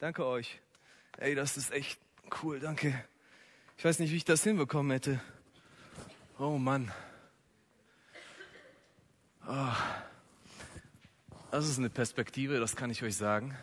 Danke 0.00 0.24
euch. 0.24 0.58
Ey, 1.18 1.34
das 1.34 1.58
ist 1.58 1.72
echt 1.72 2.00
cool, 2.42 2.58
danke. 2.58 3.04
Ich 3.76 3.84
weiß 3.84 3.98
nicht, 3.98 4.10
wie 4.10 4.16
ich 4.16 4.24
das 4.24 4.42
hinbekommen 4.42 4.90
hätte. 4.92 5.20
Oh 6.38 6.56
Mann. 6.56 6.90
Oh. 9.46 9.74
Das 11.50 11.68
ist 11.68 11.76
eine 11.76 11.90
Perspektive, 11.90 12.58
das 12.58 12.76
kann 12.76 12.88
ich 12.88 13.02
euch 13.02 13.14
sagen. 13.14 13.54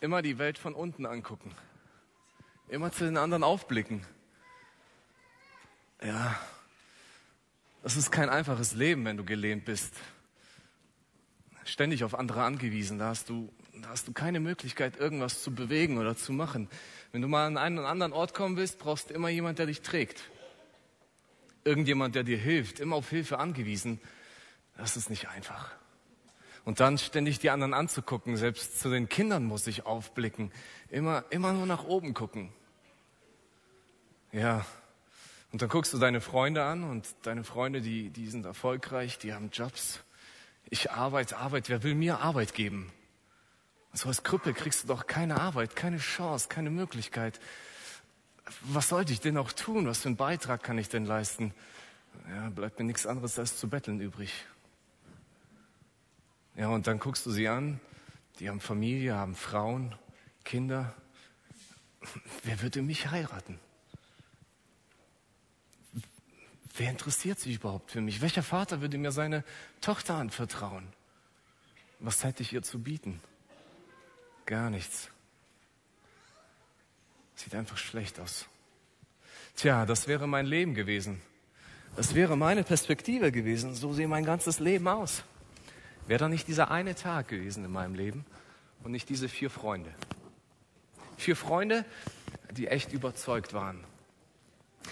Immer 0.00 0.22
die 0.22 0.38
Welt 0.38 0.58
von 0.58 0.76
unten 0.76 1.06
angucken. 1.06 1.52
Immer 2.68 2.92
zu 2.92 3.04
den 3.04 3.16
anderen 3.16 3.42
aufblicken. 3.42 4.06
Ja, 6.04 6.38
das 7.82 7.96
ist 7.96 8.12
kein 8.12 8.28
einfaches 8.28 8.74
Leben, 8.74 9.04
wenn 9.04 9.16
du 9.16 9.24
gelähmt 9.24 9.64
bist. 9.64 9.92
Ständig 11.64 12.04
auf 12.04 12.14
andere 12.14 12.44
angewiesen. 12.44 13.00
Da 13.00 13.08
hast 13.08 13.28
du 13.28 13.52
da 13.82 13.88
hast 13.88 14.06
du 14.08 14.12
keine 14.12 14.40
Möglichkeit, 14.40 14.96
irgendwas 14.96 15.42
zu 15.42 15.54
bewegen 15.54 15.98
oder 15.98 16.16
zu 16.16 16.32
machen. 16.32 16.68
Wenn 17.12 17.22
du 17.22 17.28
mal 17.28 17.46
an 17.46 17.56
einen 17.56 17.78
anderen 17.78 18.12
Ort 18.12 18.34
kommen 18.34 18.56
willst, 18.56 18.78
brauchst 18.78 19.10
du 19.10 19.14
immer 19.14 19.28
jemand, 19.28 19.58
der 19.58 19.66
dich 19.66 19.82
trägt. 19.82 20.22
Irgendjemand, 21.64 22.14
der 22.14 22.24
dir 22.24 22.38
hilft, 22.38 22.80
immer 22.80 22.96
auf 22.96 23.10
Hilfe 23.10 23.38
angewiesen. 23.38 24.00
Das 24.76 24.96
ist 24.96 25.10
nicht 25.10 25.28
einfach. 25.28 25.72
Und 26.64 26.80
dann 26.80 26.98
ständig 26.98 27.38
die 27.38 27.50
anderen 27.50 27.74
anzugucken, 27.74 28.36
selbst 28.36 28.80
zu 28.80 28.90
den 28.90 29.08
Kindern 29.08 29.44
muss 29.44 29.66
ich 29.66 29.86
aufblicken. 29.86 30.50
Immer, 30.88 31.24
immer 31.30 31.52
nur 31.52 31.66
nach 31.66 31.84
oben 31.84 32.14
gucken. 32.14 32.50
Ja. 34.32 34.64
Und 35.52 35.62
dann 35.62 35.68
guckst 35.68 35.92
du 35.92 35.98
deine 35.98 36.20
Freunde 36.20 36.64
an 36.64 36.84
und 36.84 37.06
deine 37.22 37.44
Freunde, 37.44 37.80
die, 37.80 38.10
die 38.10 38.28
sind 38.28 38.44
erfolgreich, 38.44 39.18
die 39.18 39.34
haben 39.34 39.50
Jobs. 39.52 40.00
Ich 40.70 40.90
arbeite, 40.90 41.36
Arbeit. 41.36 41.68
Wer 41.68 41.82
will 41.82 41.94
mir 41.94 42.20
Arbeit 42.20 42.54
geben? 42.54 42.90
So 43.94 44.08
als 44.08 44.24
Krüppel 44.24 44.54
kriegst 44.54 44.82
du 44.82 44.88
doch 44.88 45.06
keine 45.06 45.40
Arbeit, 45.40 45.76
keine 45.76 45.98
Chance, 45.98 46.48
keine 46.48 46.70
Möglichkeit. 46.70 47.40
Was 48.62 48.88
sollte 48.88 49.12
ich 49.12 49.20
denn 49.20 49.38
auch 49.38 49.52
tun? 49.52 49.86
Was 49.86 50.00
für 50.00 50.08
einen 50.08 50.16
Beitrag 50.16 50.64
kann 50.64 50.78
ich 50.78 50.88
denn 50.88 51.06
leisten? 51.06 51.54
Ja, 52.28 52.50
bleibt 52.50 52.78
mir 52.78 52.84
nichts 52.84 53.06
anderes 53.06 53.38
als 53.38 53.56
zu 53.56 53.68
betteln 53.68 54.00
übrig. 54.00 54.44
Ja, 56.56 56.68
und 56.68 56.86
dann 56.88 56.98
guckst 56.98 57.24
du 57.24 57.30
sie 57.30 57.48
an, 57.48 57.80
die 58.40 58.48
haben 58.48 58.60
Familie, 58.60 59.14
haben 59.14 59.36
Frauen, 59.36 59.94
Kinder. 60.44 60.92
Wer 62.42 62.60
würde 62.62 62.82
mich 62.82 63.10
heiraten? 63.10 63.58
Wer 66.76 66.90
interessiert 66.90 67.38
sich 67.38 67.56
überhaupt 67.56 67.92
für 67.92 68.00
mich? 68.00 68.20
Welcher 68.20 68.42
Vater 68.42 68.80
würde 68.80 68.98
mir 68.98 69.12
seine 69.12 69.44
Tochter 69.80 70.16
anvertrauen? 70.16 70.88
Was 72.00 72.24
hätte 72.24 72.42
ich 72.42 72.52
ihr 72.52 72.62
zu 72.62 72.80
bieten? 72.80 73.20
Gar 74.46 74.70
nichts. 74.70 75.10
Sieht 77.34 77.54
einfach 77.54 77.78
schlecht 77.78 78.20
aus. 78.20 78.46
Tja, 79.56 79.86
das 79.86 80.08
wäre 80.08 80.26
mein 80.26 80.46
Leben 80.46 80.74
gewesen. 80.74 81.20
Das 81.96 82.14
wäre 82.14 82.36
meine 82.36 82.64
Perspektive 82.64 83.32
gewesen. 83.32 83.74
So 83.74 83.92
sieht 83.92 84.08
mein 84.08 84.24
ganzes 84.24 84.58
Leben 84.58 84.88
aus. 84.88 85.22
Wäre 86.06 86.18
da 86.18 86.28
nicht 86.28 86.48
dieser 86.48 86.70
eine 86.70 86.94
Tag 86.94 87.28
gewesen 87.28 87.64
in 87.64 87.70
meinem 87.70 87.94
Leben 87.94 88.26
und 88.82 88.92
nicht 88.92 89.08
diese 89.08 89.28
vier 89.28 89.48
Freunde. 89.48 89.94
Vier 91.16 91.36
Freunde, 91.36 91.84
die 92.50 92.66
echt 92.68 92.92
überzeugt 92.92 93.54
waren. 93.54 93.84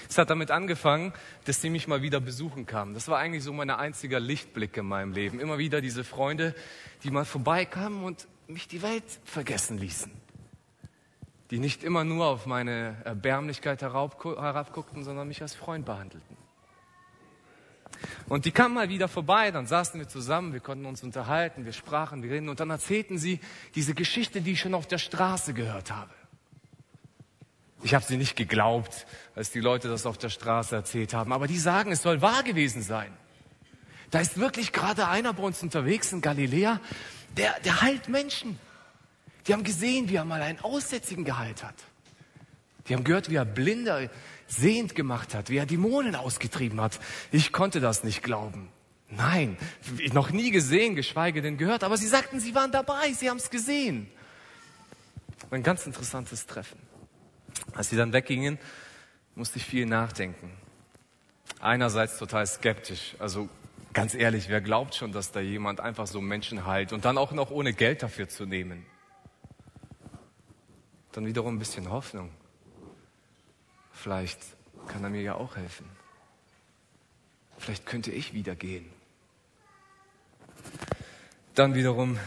Es 0.09 0.17
hat 0.17 0.31
damit 0.31 0.51
angefangen, 0.51 1.13
dass 1.45 1.61
sie 1.61 1.69
mich 1.69 1.87
mal 1.87 2.03
wieder 2.03 2.21
besuchen 2.21 2.67
kamen. 2.67 2.95
Das 2.95 3.09
war 3.09 3.19
eigentlich 3.19 3.43
so 3.43 3.53
mein 3.53 3.69
einziger 3.71 4.21
Lichtblick 4.21 4.77
in 4.77 4.87
meinem 4.87 5.13
Leben. 5.13 5.41
Immer 5.41 5.59
wieder 5.59 5.81
diese 5.81 6.05
Freunde, 6.05 6.55
die 7.03 7.11
mal 7.11 7.25
vorbeikamen 7.25 8.05
und 8.05 8.27
mich 8.47 8.69
die 8.69 8.83
Welt 8.83 9.05
vergessen 9.25 9.79
ließen. 9.79 10.11
Die 11.51 11.59
nicht 11.59 11.85
immer 11.85 12.05
nur 12.05 12.27
auf 12.27 12.47
meine 12.47 12.97
Erbärmlichkeit 13.05 13.83
herabguckten, 13.83 15.05
sondern 15.05 15.29
mich 15.29 15.43
als 15.43 15.55
Freund 15.55 15.85
behandelten. 15.85 16.37
Und 18.29 18.45
die 18.45 18.51
kamen 18.51 18.75
mal 18.75 18.89
wieder 18.89 19.09
vorbei, 19.09 19.51
dann 19.51 19.67
saßen 19.67 20.01
wir 20.01 20.09
zusammen, 20.09 20.53
wir 20.53 20.61
konnten 20.61 20.87
uns 20.87 21.03
unterhalten, 21.03 21.65
wir 21.65 21.73
sprachen, 21.73 22.23
wir 22.23 22.31
reden 22.31 22.49
und 22.49 22.59
dann 22.61 22.71
erzählten 22.71 23.19
sie 23.19 23.41
diese 23.75 23.95
Geschichte, 23.95 24.41
die 24.41 24.53
ich 24.53 24.61
schon 24.61 24.75
auf 24.75 24.87
der 24.87 24.99
Straße 24.99 25.55
gehört 25.55 25.93
habe. 25.93 26.11
Ich 27.83 27.95
habe 27.95 28.05
sie 28.05 28.17
nicht 28.17 28.37
geglaubt, 28.37 29.07
als 29.35 29.51
die 29.51 29.61
Leute 29.61 29.89
das 29.89 30.07
auf 30.07 30.17
der 30.17 30.31
Straße 30.31 30.75
erzählt 30.75 31.15
haben, 31.15 31.33
aber 31.33 31.47
die 31.47 31.59
sagen, 31.59 31.93
es 31.93 32.03
soll 32.03 32.23
wahr 32.23 32.43
gewesen 32.43 32.83
sein. 32.83 33.13
Da 34.11 34.21
ist 34.21 34.39
wirklich 34.39 34.73
gerade 34.73 35.09
einer 35.09 35.33
bei 35.33 35.43
uns 35.43 35.63
unterwegs 35.63 36.13
in 36.13 36.21
Galiläa, 36.21 36.81
der, 37.37 37.59
der 37.61 37.83
heilt 37.83 38.09
Menschen. 38.09 38.59
Die 39.47 39.53
haben 39.53 39.65
gesehen, 39.65 40.09
wie 40.09 40.17
er 40.17 40.25
mal 40.25 40.43
einen 40.43 40.61
Aussätzigen 40.61 41.25
geheilt 41.25 41.65
hat. 41.65 41.75
Die 42.89 42.95
haben 42.95 43.05
gehört, 43.05 43.31
wie 43.31 43.37
er 43.37 43.45
Blinde 43.45 44.11
sehend 44.47 44.95
gemacht 44.95 45.35
hat, 45.35 45.51
wie 45.51 45.57
er 45.57 45.67
Dämonen 45.67 46.15
ausgetrieben 46.15 46.81
hat. 46.81 46.99
Ich 47.31 47.53
konnte 47.53 47.81
das 47.81 48.05
nicht 48.05 48.23
glauben. 48.23 48.69
Nein, 49.09 49.59
noch 50.13 50.31
nie 50.31 50.51
gesehen, 50.51 50.95
geschweige 50.95 51.43
denn 51.43 51.59
gehört. 51.59 51.85
Aber 51.85 51.97
sie 51.97 52.07
sagten, 52.07 52.41
sie 52.41 52.55
waren 52.55 52.73
dabei, 52.73 53.13
sie 53.13 53.29
haben 53.29 53.37
es 53.37 53.51
gesehen. 53.51 54.11
Ein 55.51 55.63
ganz 55.63 55.87
interessantes 55.87 56.47
Treffen. 56.47 56.79
Als 57.75 57.91
sie 57.91 57.97
dann 57.97 58.13
weggingen, 58.13 58.59
musste 59.35 59.59
ich 59.59 59.67
viel 59.67 59.87
nachdenken. 59.87 60.51
Einerseits 61.61 62.19
total 62.19 62.47
skeptisch. 62.47 63.15
Also 63.19 63.49
Ganz 63.93 64.15
ehrlich, 64.15 64.49
wer 64.49 64.63
glaubt 64.63 64.95
schon, 64.95 65.13
dass 65.13 65.33
da 65.33 65.41
jemand 65.41 65.81
einfach 65.81 66.07
so 66.07 66.21
Menschen 66.21 66.65
heilt 66.67 66.93
und 66.93 67.05
dann 67.05 67.19
auch 67.19 67.33
noch 67.33 67.51
ohne 67.51 67.75
Geld 67.75 68.03
dafür 68.03 68.29
zu 68.29 68.47
nehmen? 68.47 68.87
Dann 71.13 71.27
wiederum 71.27 71.57
ein 71.57 71.59
bisschen 71.59 71.91
Hoffnung. 71.91 72.31
Vielleicht 73.93 74.41
kann 74.89 75.05
er 75.05 75.11
mir 75.11 75.21
ja 75.21 75.35
auch 75.35 75.57
helfen. 75.57 75.87
Vielleicht 77.59 77.85
könnte 77.85 78.11
ich 78.11 78.33
wieder 78.33 78.57
gehen. 78.57 78.91
Dann 81.55 81.75
wiederum, 81.75 82.19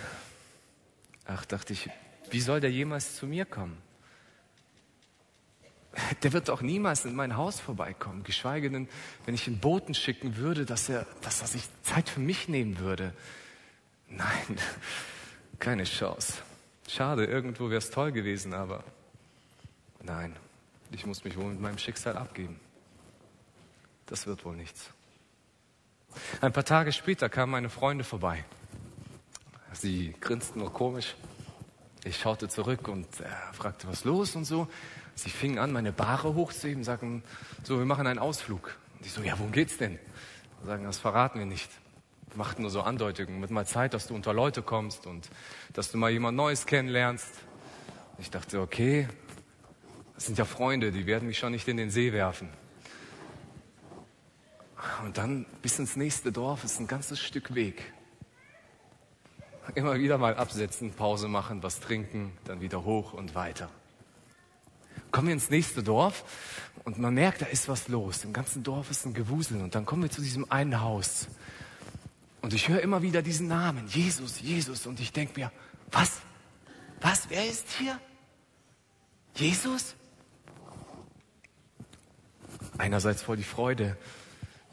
ach, 1.26 1.46
dachte 1.46 1.74
ich, 1.74 1.90
wie 2.30 2.42
soll 2.42 2.60
der 2.60 2.72
jemals 2.72 3.16
zu 3.16 3.26
mir 3.26 3.46
kommen? 3.46 3.82
Der 6.24 6.34
wird 6.34 6.50
doch 6.50 6.62
niemals 6.62 7.06
in 7.06 7.16
mein 7.16 7.38
Haus 7.38 7.60
vorbeikommen, 7.60 8.24
geschweige 8.24 8.70
denn, 8.70 8.88
wenn 9.26 9.36
ich 9.36 9.48
einen 9.48 9.60
Boten 9.60 9.94
schicken 9.94 10.38
würde, 10.38 10.66
dass 10.66 10.90
er, 10.90 11.06
dass 11.22 11.42
er 11.42 11.48
sich 11.48 11.64
Zeit 11.84 12.10
für 12.10 12.20
mich 12.20 12.48
nehmen 12.48 12.80
würde. 12.80 13.14
Nein, 14.10 14.58
keine 15.60 15.84
Chance. 15.84 16.34
Schade, 16.88 17.26
irgendwo 17.26 17.70
wäre 17.70 17.80
es 17.80 17.90
toll 17.90 18.12
gewesen, 18.12 18.54
aber 18.54 18.84
nein, 20.04 20.36
ich 20.92 21.06
muss 21.06 21.24
mich 21.24 21.36
wohl 21.38 21.52
mit 21.52 21.62
meinem 21.62 21.78
Schicksal 21.78 22.18
abgeben. 22.18 22.60
Das 24.06 24.28
wird 24.28 24.46
wohl 24.46 24.56
nichts. 24.56 24.92
Ein 26.42 26.54
paar 26.54 26.64
Tage 26.64 26.92
später 26.92 27.28
kamen 27.28 27.52
meine 27.52 27.70
Freunde 27.70 28.04
vorbei. 28.04 28.46
Sie 29.74 30.14
grinsten 30.22 30.60
nur 30.60 30.72
komisch. 30.72 31.16
Ich 32.04 32.18
schaute 32.18 32.48
zurück 32.48 32.88
und 32.88 33.08
äh, 33.20 33.26
fragte, 33.54 33.88
was 33.88 34.04
los 34.06 34.36
und 34.36 34.46
so. 34.46 34.68
Sie 35.16 35.30
fingen 35.30 35.58
an, 35.60 35.72
meine 35.72 35.94
Bahre 35.94 36.36
hochzuheben, 36.36 36.84
sagten, 36.84 37.24
so, 37.64 37.78
wir 37.80 37.86
machen 37.86 38.06
einen 38.06 38.20
Ausflug. 38.20 38.78
Und 38.98 39.06
ich 39.06 39.14
so, 39.14 39.22
ja, 39.22 39.40
worum 39.40 39.54
geht's 39.54 39.78
denn? 39.78 39.98
Und 40.60 40.68
sagen, 40.68 40.84
das 40.84 40.98
verraten 40.98 41.40
wir 41.40 41.46
nicht. 41.46 41.72
Wir 42.30 42.38
machten 42.38 42.64
nur 42.64 42.72
so 42.72 42.82
Andeutungen, 42.82 43.40
mit 43.40 43.50
mal 43.50 43.66
Zeit, 43.66 43.94
dass 43.94 44.08
du 44.08 44.14
unter 44.14 44.34
Leute 44.34 44.62
kommst 44.62 45.08
und 45.08 45.30
dass 45.72 45.90
du 45.90 45.98
mal 45.98 46.12
jemand 46.12 46.36
Neues 46.36 46.66
kennenlernst. 46.66 47.32
Und 48.18 48.22
ich 48.22 48.30
dachte, 48.30 48.60
okay, 48.60 49.08
das 50.16 50.26
sind 50.26 50.38
ja 50.38 50.44
Freunde, 50.44 50.92
die 50.92 51.06
werden 51.06 51.28
mich 51.28 51.40
schon 51.40 51.54
nicht 51.54 51.68
in 51.70 51.78
den 51.78 51.92
See 51.92 52.12
werfen. 52.12 52.50
Und 55.06 55.18
dann 55.18 55.46
bis 55.62 55.80
ins 55.80 55.96
nächste 55.96 56.34
Dorf 56.34 56.66
ist 56.66 56.80
ein 56.80 56.88
ganzes 56.88 57.22
Stück 57.22 57.56
Weg. 57.56 57.94
Immer 59.76 59.96
wieder 59.96 60.18
mal 60.18 60.36
absetzen, 60.36 60.92
Pause 60.92 61.30
machen, 61.30 61.64
was 61.64 61.80
trinken, 61.80 62.34
dann 62.44 62.60
wieder 62.60 62.84
hoch 62.84 63.14
und 63.14 63.34
weiter 63.34 63.70
kommen 65.16 65.30
wir 65.30 65.34
ins 65.34 65.50
nächste 65.50 65.82
Dorf 65.82 66.26
und 66.84 67.00
man 67.00 67.14
merkt, 67.14 67.42
da 67.42 67.46
ist 67.46 67.70
was 67.70 67.88
los. 67.88 68.26
Im 68.26 68.34
ganzen 68.34 68.64
Dorf 68.64 68.92
ist 68.92 69.06
ein 69.06 69.14
Gewusel 69.14 69.62
und 69.62 69.74
dann 69.74 69.86
kommen 69.86 70.04
wir 70.04 70.12
zu 70.12 70.20
diesem 70.20 70.52
einen 70.52 70.82
Haus. 70.82 71.30
Und 72.42 72.54
ich 72.54 72.68
höre 72.68 72.82
immer 72.82 73.02
wieder 73.02 73.22
diesen 73.22 73.48
Namen, 73.48 73.88
Jesus, 73.88 74.42
Jesus. 74.42 74.86
Und 74.86 75.00
ich 75.00 75.14
denke 75.14 75.40
mir, 75.40 75.54
was? 75.90 76.20
Was? 77.00 77.30
Wer 77.30 77.46
ist 77.48 77.66
hier? 77.80 77.98
Jesus? 79.36 79.96
Einerseits 82.78 83.24
voll 83.24 83.38
die 83.38 83.44
Freude. 83.44 83.96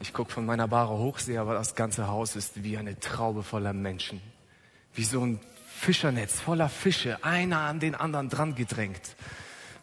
Ich 0.01 0.11
gucke 0.11 0.33
von 0.33 0.45
meiner 0.45 0.67
Bahre 0.67 0.97
hoch, 0.97 1.19
sehe 1.19 1.39
aber 1.39 1.53
das 1.53 1.73
ganze 1.73 2.09
Haus 2.09 2.35
ist 2.35 2.65
wie 2.65 2.77
eine 2.77 2.99
Traube 2.99 3.43
voller 3.43 3.71
Menschen. 3.71 4.19
Wie 4.93 5.05
so 5.05 5.25
ein 5.25 5.39
Fischernetz 5.79 6.41
voller 6.41 6.67
Fische, 6.67 7.23
einer 7.23 7.61
an 7.61 7.79
den 7.79 7.95
anderen 7.95 8.27
dran 8.27 8.55
gedrängt. 8.55 9.15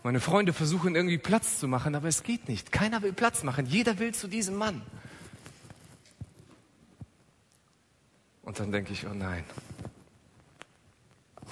Meine 0.02 0.20
Freunde 0.20 0.52
versuchen 0.52 0.94
irgendwie 0.94 1.18
Platz 1.18 1.58
zu 1.58 1.68
machen, 1.68 1.94
aber 1.94 2.08
es 2.08 2.22
geht 2.22 2.48
nicht. 2.48 2.72
Keiner 2.72 3.02
will 3.02 3.12
Platz 3.12 3.42
machen. 3.42 3.66
Jeder 3.66 3.98
will 3.98 4.14
zu 4.14 4.28
diesem 4.28 4.56
Mann. 4.56 4.82
Und 8.42 8.58
dann 8.58 8.72
denke 8.72 8.92
ich, 8.92 9.06
oh 9.06 9.14
nein, 9.14 9.44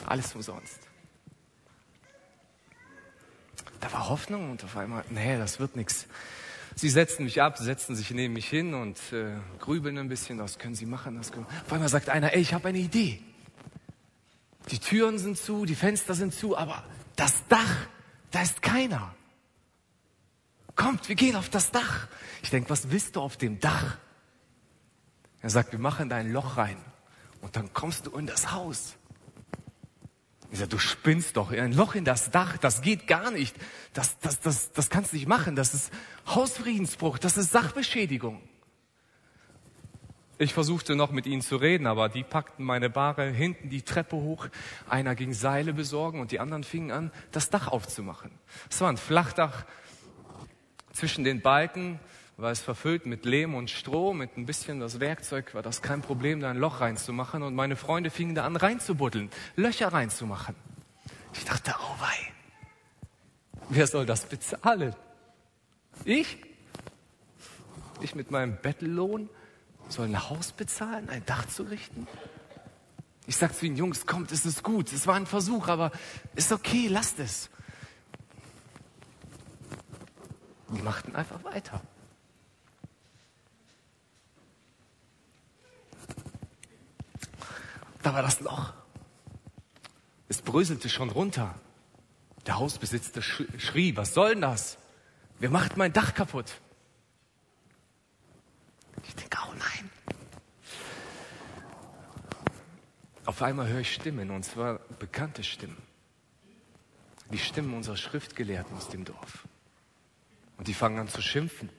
alles 0.07 0.35
umsonst. 0.35 0.81
Da 3.81 3.93
war 3.93 4.09
Hoffnung 4.09 4.51
und 4.51 4.65
auf 4.65 4.77
einmal, 4.77 5.05
nee, 5.11 5.39
das 5.39 5.61
wird 5.61 5.77
nichts. 5.77 6.07
Sie 6.75 6.89
setzen 6.89 7.25
mich 7.25 7.43
ab, 7.43 7.59
setzen 7.59 7.95
sich 7.95 8.11
neben 8.11 8.35
mich 8.35 8.49
hin 8.49 8.75
und 8.75 8.99
äh, 9.13 9.37
grübeln 9.59 9.99
ein 9.99 10.09
bisschen, 10.09 10.39
was 10.39 10.59
können 10.59 10.75
Sie 10.75 10.87
machen? 10.87 11.17
Das 11.17 11.33
können... 11.33 11.47
Auf 11.67 11.73
einmal 11.73 11.89
sagt 11.89 12.09
einer, 12.09 12.33
ey, 12.33 12.41
ich 12.41 12.55
habe 12.55 12.69
eine 12.69 12.79
Idee. 12.79 13.21
Die 14.71 14.79
Türen 14.79 15.19
sind 15.19 15.39
zu, 15.39 15.65
die 15.65 15.75
Fenster 15.75 16.15
sind 16.15 16.35
zu, 16.35 16.57
aber 16.57 16.85
das 17.17 17.47
Dach, 17.49 17.89
da 18.31 18.43
ist 18.43 18.63
keiner. 18.63 19.15
Kommt, 20.77 21.09
wir 21.09 21.17
gehen 21.17 21.37
auf 21.37 21.49
das 21.49 21.71
Dach. 21.71 22.09
Ich 22.43 22.51
denke, 22.51 22.71
was 22.71 22.91
willst 22.91 23.17
du 23.17 23.21
auf 23.21 23.37
dem 23.37 23.59
Dach? 23.59 23.99
Er 25.41 25.51
sagt, 25.51 25.73
wir 25.73 25.79
machen 25.79 26.09
da 26.09 26.17
ein 26.17 26.33
Loch 26.33 26.57
rein 26.57 26.77
und 27.41 27.57
dann 27.57 27.73
kommst 27.73 28.07
du 28.07 28.17
in 28.17 28.27
das 28.27 28.53
Haus. 28.53 28.95
Ich 30.51 30.59
sage, 30.59 30.71
du 30.71 30.79
spinnst 30.79 31.37
doch, 31.37 31.51
ein 31.51 31.73
Loch 31.73 31.95
in 31.95 32.05
das 32.05 32.31
Dach, 32.31 32.57
das 32.57 32.81
geht 32.81 33.07
gar 33.07 33.31
nicht. 33.31 33.55
Das, 33.93 34.19
das, 34.21 34.41
das, 34.41 34.73
das 34.73 34.89
kannst 34.89 35.13
du 35.13 35.17
nicht 35.17 35.29
machen. 35.29 35.57
Das 35.57 35.75
ist 35.75 35.93
Hausfriedensbruch, 36.27 37.19
das 37.19 37.37
ist 37.37 37.53
Sachbeschädigung. 37.53 38.48
Ich 40.41 40.55
versuchte 40.55 40.95
noch 40.95 41.11
mit 41.11 41.27
ihnen 41.27 41.43
zu 41.43 41.57
reden, 41.57 41.89
aber 41.89 42.09
die 42.09 42.23
packten 42.23 42.65
meine 42.65 42.89
Bahre 42.89 43.29
hinten 43.29 43.71
die 43.71 43.83
Treppe 43.83 44.17
hoch. 44.17 44.47
Einer 44.89 45.17
ging 45.17 45.33
Seile 45.33 45.73
besorgen 45.73 46.21
und 46.21 46.31
die 46.31 46.39
anderen 46.39 46.63
fingen 46.63 46.93
an, 46.93 47.11
das 47.33 47.51
Dach 47.51 47.67
aufzumachen. 47.67 48.31
Es 48.71 48.81
war 48.81 48.89
ein 48.89 48.99
Flachdach. 48.99 49.65
Zwischen 50.93 51.25
den 51.25 51.43
Balken 51.43 51.99
war 52.37 52.53
es 52.53 52.61
verfüllt 52.61 53.05
mit 53.05 53.25
Lehm 53.25 53.57
und 53.57 53.69
Stroh, 53.69 54.15
mit 54.15 54.37
ein 54.37 54.47
bisschen 54.47 54.79
das 54.79 55.01
Werkzeug 55.01 55.55
war 55.55 55.63
das 55.63 55.83
kein 55.83 56.03
Problem, 56.03 56.39
da 56.39 56.51
ein 56.51 56.57
Loch 56.57 56.81
reinzumachen. 56.81 57.43
Und 57.43 57.57
meine 57.57 57.75
Freunde 57.75 58.11
fingen 58.11 58.37
da 58.37 58.45
an 58.45 58.55
reinzubuddeln, 58.55 59.31
Löcher 59.57 59.93
reinzumachen. 59.93 60.55
Ich 61.35 61.45
dachte, 61.45 61.75
oh 61.77 62.01
wei, 62.01 62.33
wer 63.71 63.89
soll 63.89 64.07
das 64.07 64.27
bezahlen? 64.27 64.95
Ich? 66.05 66.39
Ich 68.01 68.15
mit 68.15 68.31
meinem 68.31 68.57
Bettellohn 68.63 69.29
soll 69.89 70.07
ein 70.07 70.29
Haus 70.29 70.53
bezahlen, 70.53 71.09
ein 71.09 71.25
Dach 71.27 71.47
zu 71.47 71.65
richten? 71.65 72.07
Ich 73.27 73.37
sag 73.37 73.55
zu 73.55 73.67
ihnen, 73.67 73.77
Jungs, 73.77 74.07
kommt, 74.07 74.33
es 74.33 74.47
ist 74.47 74.63
gut, 74.63 74.93
es 74.93 75.07
war 75.07 75.15
ein 75.15 75.27
Versuch, 75.27 75.69
aber 75.69 75.93
ist 76.35 76.53
okay, 76.53 76.89
lasst 76.89 77.19
es. 77.19 77.51
Die 80.71 80.83
machten 80.83 81.15
einfach 81.15 81.43
weiter. 81.45 81.81
Da 88.03 88.15
war 88.15 88.23
das 88.23 88.41
Loch. 88.41 88.73
Es 90.29 90.41
bröselte 90.41 90.89
schon 90.89 91.11
runter. 91.11 91.55
Der 92.47 92.59
Hausbesitzer 92.59 93.21
schrie, 93.21 93.97
was 93.97 94.15
soll 94.15 94.31
denn 94.31 94.41
das? 94.41 94.79
Wer 95.39 95.51
macht 95.51 95.77
mein 95.77 95.93
Dach 95.93 96.15
kaputt? 96.15 96.61
Ich 99.07 99.15
denke, 99.15 99.39
oh 99.47 99.53
nein. 99.59 99.91
Auf 103.39 103.45
einmal 103.45 103.69
höre 103.69 103.83
ich 103.83 103.95
Stimmen, 103.95 104.33
und 104.33 104.45
zwar 104.45 104.81
bekannte 104.99 105.45
Stimmen. 105.45 105.77
Die 107.31 107.39
Stimmen 107.39 107.73
unserer 107.73 107.97
Schriftgelehrten 107.97 108.77
aus 108.77 108.89
dem 108.89 109.05
Dorf. 109.05 109.47
Und 110.57 110.67
die 110.67 110.75
fangen 110.75 110.99
an 110.99 111.07
zu 111.07 111.23
schimpfen. 111.23 111.71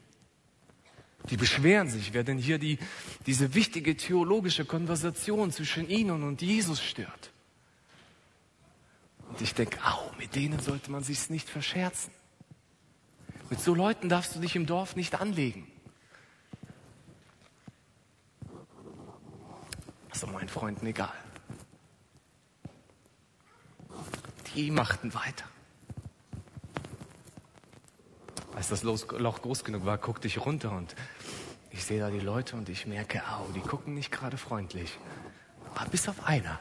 Die 1.30 1.36
beschweren 1.36 1.90
sich, 1.90 2.14
wer 2.14 2.24
denn 2.24 2.38
hier 2.38 2.60
die, 2.60 2.80
diese 3.26 3.56
wichtige 3.56 3.98
theologische 3.98 4.64
Konversation 4.64 5.52
zwischen 5.52 5.90
ihnen 5.90 6.24
und 6.24 6.42
Jesus 6.42 6.82
stört. 6.82 7.30
Und 9.28 9.42
ich 9.42 9.54
denke, 9.54 9.84
au, 9.84 10.14
mit 10.18 10.36
denen 10.36 10.62
sollte 10.62 10.90
man 10.92 11.04
sich's 11.04 11.30
nicht 11.30 11.50
verscherzen. 11.50 12.14
Mit 13.50 13.60
so 13.60 13.76
Leuten 13.76 14.08
darfst 14.08 14.34
du 14.34 14.40
dich 14.40 14.56
im 14.56 14.66
Dorf 14.66 14.96
nicht 14.96 15.20
anlegen. 15.20 15.70
Also 20.10 20.26
meinen 20.28 20.48
Freunden 20.48 20.86
egal. 20.86 21.12
Die 24.56 24.72
machten 24.72 25.14
weiter. 25.14 25.46
Als 28.56 28.70
das 28.70 28.84
Loch 28.84 29.42
groß 29.42 29.64
genug 29.64 29.86
war, 29.86 29.98
guckte 29.98 30.28
ich 30.28 30.44
runter 30.46 30.72
und 30.72 30.96
ich 31.72 31.86
sehe 31.86 32.00
da 32.00 32.10
die 32.10 32.20
Leute 32.20 32.56
und 32.56 32.68
ich 32.68 32.88
merke, 32.88 33.22
au, 33.30 33.50
die 33.54 33.62
gucken 33.62 33.94
nicht 33.94 34.12
gerade 34.12 34.38
freundlich. 34.38 34.98
Aber 35.76 35.90
bis 35.90 36.10
auf 36.10 36.26
einer. 36.26 36.60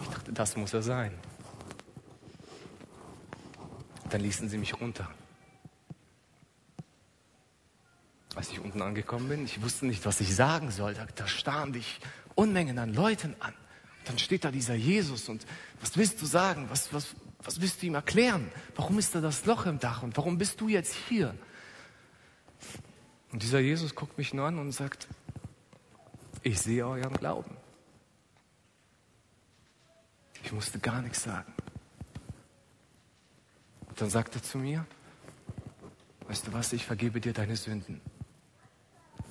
Ich 0.00 0.08
dachte, 0.08 0.32
das 0.32 0.56
muss 0.56 0.74
er 0.74 0.82
sein. 0.82 1.12
Dann 4.10 4.20
ließen 4.20 4.48
sie 4.48 4.58
mich 4.58 4.78
runter. 4.80 5.08
Als 8.34 8.50
ich 8.50 8.60
unten 8.60 8.82
angekommen 8.82 9.28
bin, 9.28 9.44
ich 9.44 9.62
wusste 9.62 9.86
nicht, 9.86 10.04
was 10.04 10.20
ich 10.20 10.34
sagen 10.34 10.70
soll. 10.70 10.94
Da, 11.14 11.26
starren 11.26 11.72
dich 11.72 12.00
Unmengen 12.34 12.78
an 12.78 12.92
Leuten 12.92 13.36
an. 13.38 13.54
Dann 14.04 14.18
steht 14.18 14.44
da 14.44 14.50
dieser 14.50 14.74
Jesus 14.74 15.28
und 15.28 15.46
was 15.80 15.96
willst 15.96 16.20
du 16.20 16.26
sagen? 16.26 16.66
Was, 16.70 16.92
was, 16.92 17.14
was 17.42 17.60
willst 17.60 17.82
du 17.82 17.86
ihm 17.86 17.94
erklären? 17.94 18.50
Warum 18.76 18.98
ist 18.98 19.14
da 19.14 19.20
das 19.20 19.46
Loch 19.46 19.66
im 19.66 19.78
Dach 19.78 20.02
und 20.02 20.16
warum 20.16 20.38
bist 20.38 20.60
du 20.60 20.68
jetzt 20.68 20.94
hier? 21.08 21.34
Und 23.32 23.42
dieser 23.42 23.60
Jesus 23.60 23.94
guckt 23.94 24.16
mich 24.18 24.32
nur 24.32 24.46
an 24.46 24.58
und 24.58 24.72
sagt, 24.72 25.08
ich 26.42 26.60
sehe 26.60 26.86
euren 26.86 27.14
Glauben. 27.14 27.56
Ich 30.44 30.52
musste 30.52 30.78
gar 30.78 31.00
nichts 31.00 31.22
sagen. 31.22 31.52
Und 33.88 34.00
dann 34.00 34.10
sagt 34.10 34.34
er 34.34 34.42
zu 34.42 34.58
mir, 34.58 34.86
weißt 36.28 36.46
du 36.46 36.52
was, 36.52 36.72
ich 36.72 36.84
vergebe 36.84 37.20
dir 37.20 37.32
deine 37.32 37.56
Sünden. 37.56 38.00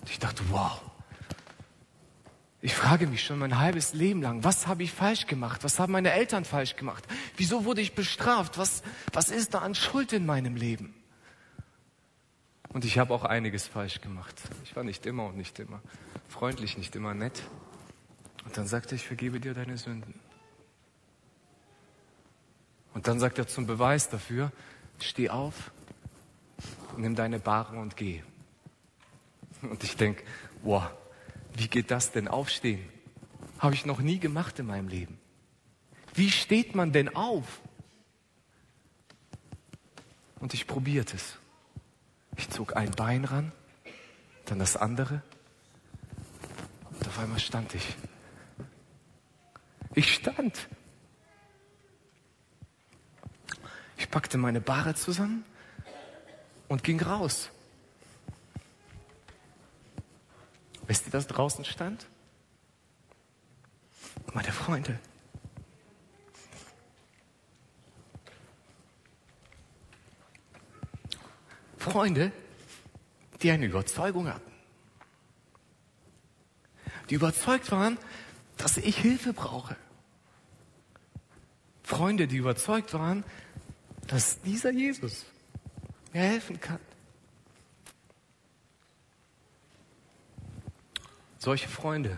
Und 0.01 0.09
ich 0.09 0.19
dachte, 0.19 0.43
wow, 0.49 0.81
ich 2.63 2.75
frage 2.75 3.07
mich 3.07 3.21
schon 3.25 3.39
mein 3.39 3.59
halbes 3.59 3.93
Leben 3.93 4.21
lang, 4.21 4.45
was 4.45 4.67
habe 4.67 4.83
ich 4.83 4.93
falsch 4.93 5.27
gemacht? 5.27 5.65
Was 5.65 5.79
haben 5.79 5.91
meine 5.91 6.13
Eltern 6.13 6.45
falsch 6.45 6.77
gemacht? 6.77 7.05
Wieso 7.35 7.65
wurde 7.65 7.81
ich 7.81 7.93
bestraft? 7.93 8.57
Was, 8.57 8.83
was 9.11 9.31
ist 9.31 9.53
da 9.53 9.59
an 9.59 9.75
Schuld 9.75 10.13
in 10.13 10.25
meinem 10.25 10.55
Leben? 10.55 10.95
Und 12.69 12.85
ich 12.85 12.97
habe 12.97 13.13
auch 13.13 13.25
einiges 13.25 13.67
falsch 13.67 13.99
gemacht. 13.99 14.41
Ich 14.63 14.77
war 14.77 14.85
nicht 14.85 15.05
immer 15.05 15.25
und 15.25 15.35
nicht 15.35 15.59
immer 15.59 15.81
freundlich, 16.29 16.77
nicht 16.77 16.95
immer 16.95 17.13
nett. 17.13 17.43
Und 18.45 18.55
dann 18.55 18.65
sagte 18.65 18.91
er, 18.91 18.95
ich 18.95 19.07
vergebe 19.07 19.41
dir 19.41 19.53
deine 19.53 19.77
Sünden. 19.77 20.17
Und 22.93 23.09
dann 23.09 23.19
sagt 23.19 23.39
er 23.39 23.47
zum 23.47 23.67
Beweis 23.67 24.07
dafür, 24.07 24.53
steh 24.99 25.29
auf, 25.29 25.71
nimm 26.95 27.13
deine 27.13 27.39
Bahre 27.39 27.77
und 27.77 27.97
geh. 27.97 28.23
Und 29.63 29.83
ich 29.83 29.97
denke, 29.97 30.23
wow, 30.61 30.89
wie 31.55 31.67
geht 31.67 31.91
das 31.91 32.11
denn 32.11 32.27
aufstehen? 32.27 32.87
Habe 33.59 33.75
ich 33.75 33.85
noch 33.85 33.99
nie 33.99 34.19
gemacht 34.19 34.59
in 34.59 34.65
meinem 34.65 34.87
Leben. 34.87 35.19
Wie 36.13 36.29
steht 36.29 36.75
man 36.75 36.91
denn 36.91 37.15
auf? 37.15 37.61
Und 40.39 40.53
ich 40.53 40.67
probierte 40.67 41.15
es. 41.15 41.37
Ich 42.35 42.49
zog 42.49 42.75
ein 42.75 42.91
Bein 42.91 43.25
ran, 43.25 43.51
dann 44.45 44.59
das 44.59 44.75
andere. 44.75 45.21
Und 46.89 47.07
auf 47.07 47.19
einmal 47.19 47.39
stand 47.39 47.73
ich. 47.75 47.95
Ich 49.95 50.13
stand. 50.13 50.67
Ich 53.97 54.09
packte 54.09 54.37
meine 54.37 54.59
Bahre 54.59 54.95
zusammen 54.95 55.45
und 56.67 56.83
ging 56.83 57.01
raus. 57.01 57.49
Was 61.13 61.27
draußen 61.27 61.63
stand? 61.63 62.07
Meine 64.33 64.51
Freunde. 64.51 64.99
Freunde, 71.77 72.31
die 73.43 73.51
eine 73.51 73.67
Überzeugung 73.67 74.27
hatten. 74.27 74.51
Die 77.11 77.15
überzeugt 77.15 77.71
waren, 77.71 77.99
dass 78.57 78.77
ich 78.77 78.97
Hilfe 78.97 79.33
brauche. 79.33 79.75
Freunde, 81.83 82.25
die 82.27 82.37
überzeugt 82.37 82.91
waren, 82.95 83.23
dass 84.07 84.41
dieser 84.41 84.71
Jesus 84.71 85.25
mir 86.11 86.21
helfen 86.21 86.59
kann. 86.59 86.79
Solche 91.43 91.67
Freunde, 91.67 92.17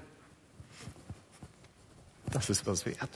das 2.29 2.51
ist 2.51 2.67
was 2.67 2.85
wert. 2.85 3.09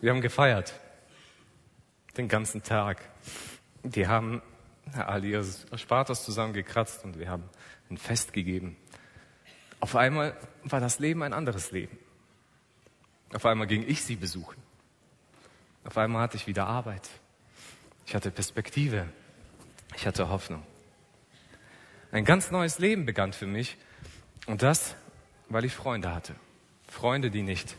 Wir 0.00 0.12
haben 0.12 0.22
gefeiert. 0.22 0.72
Den 2.16 2.26
ganzen 2.26 2.62
Tag. 2.62 3.06
Die 3.82 4.08
haben 4.08 4.40
all 4.94 5.22
ihr 5.26 5.44
Spartas 5.76 6.24
zusammengekratzt 6.24 7.04
und 7.04 7.18
wir 7.18 7.28
haben 7.28 7.50
ein 7.90 7.98
Fest 7.98 8.32
gegeben. 8.32 8.78
Auf 9.80 9.94
einmal 9.94 10.34
war 10.64 10.80
das 10.80 10.98
Leben 10.98 11.22
ein 11.22 11.34
anderes 11.34 11.70
Leben. 11.70 11.98
Auf 13.34 13.44
einmal 13.44 13.66
ging 13.66 13.86
ich 13.86 14.02
sie 14.02 14.16
besuchen. 14.16 14.56
Auf 15.84 15.98
einmal 15.98 16.22
hatte 16.22 16.38
ich 16.38 16.46
wieder 16.46 16.66
Arbeit. 16.66 17.10
Ich 18.06 18.14
hatte 18.14 18.30
Perspektive. 18.30 19.06
Ich 19.94 20.06
hatte 20.06 20.30
Hoffnung. 20.30 20.64
Ein 22.12 22.26
ganz 22.26 22.50
neues 22.50 22.78
Leben 22.78 23.06
begann 23.06 23.32
für 23.32 23.46
mich. 23.46 23.78
Und 24.46 24.62
das, 24.62 24.94
weil 25.48 25.64
ich 25.64 25.72
Freunde 25.72 26.14
hatte. 26.14 26.34
Freunde, 26.86 27.30
die 27.30 27.42
nicht 27.42 27.74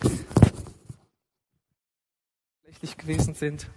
schlecht 2.79 2.97
gewesen 2.97 3.35
sind. 3.35 3.69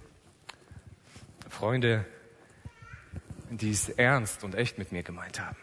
Freunde, 1.50 2.06
die 3.50 3.70
es 3.70 3.90
ernst 3.90 4.44
und 4.44 4.54
echt 4.54 4.78
mit 4.78 4.92
mir 4.92 5.02
gemeint 5.02 5.38
haben. 5.40 5.56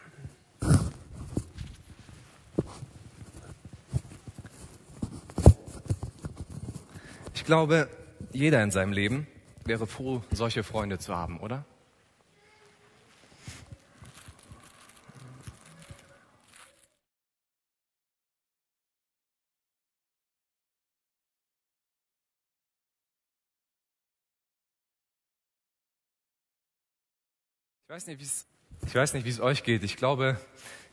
Ich 7.33 7.43
glaube, 7.43 7.89
jeder 8.31 8.63
in 8.63 8.69
seinem 8.69 8.93
Leben 8.93 9.27
wäre 9.65 9.88
froh, 9.88 10.23
solche 10.31 10.63
Freunde 10.63 11.00
zu 11.00 11.15
haben, 11.15 11.39
oder? 11.39 11.65
Ich 27.95 28.95
weiß 28.95 29.13
nicht, 29.13 29.23
wie 29.23 29.29
es 29.29 29.39
euch 29.39 29.62
geht. 29.62 29.83
Ich 29.83 29.97
glaube, 29.97 30.41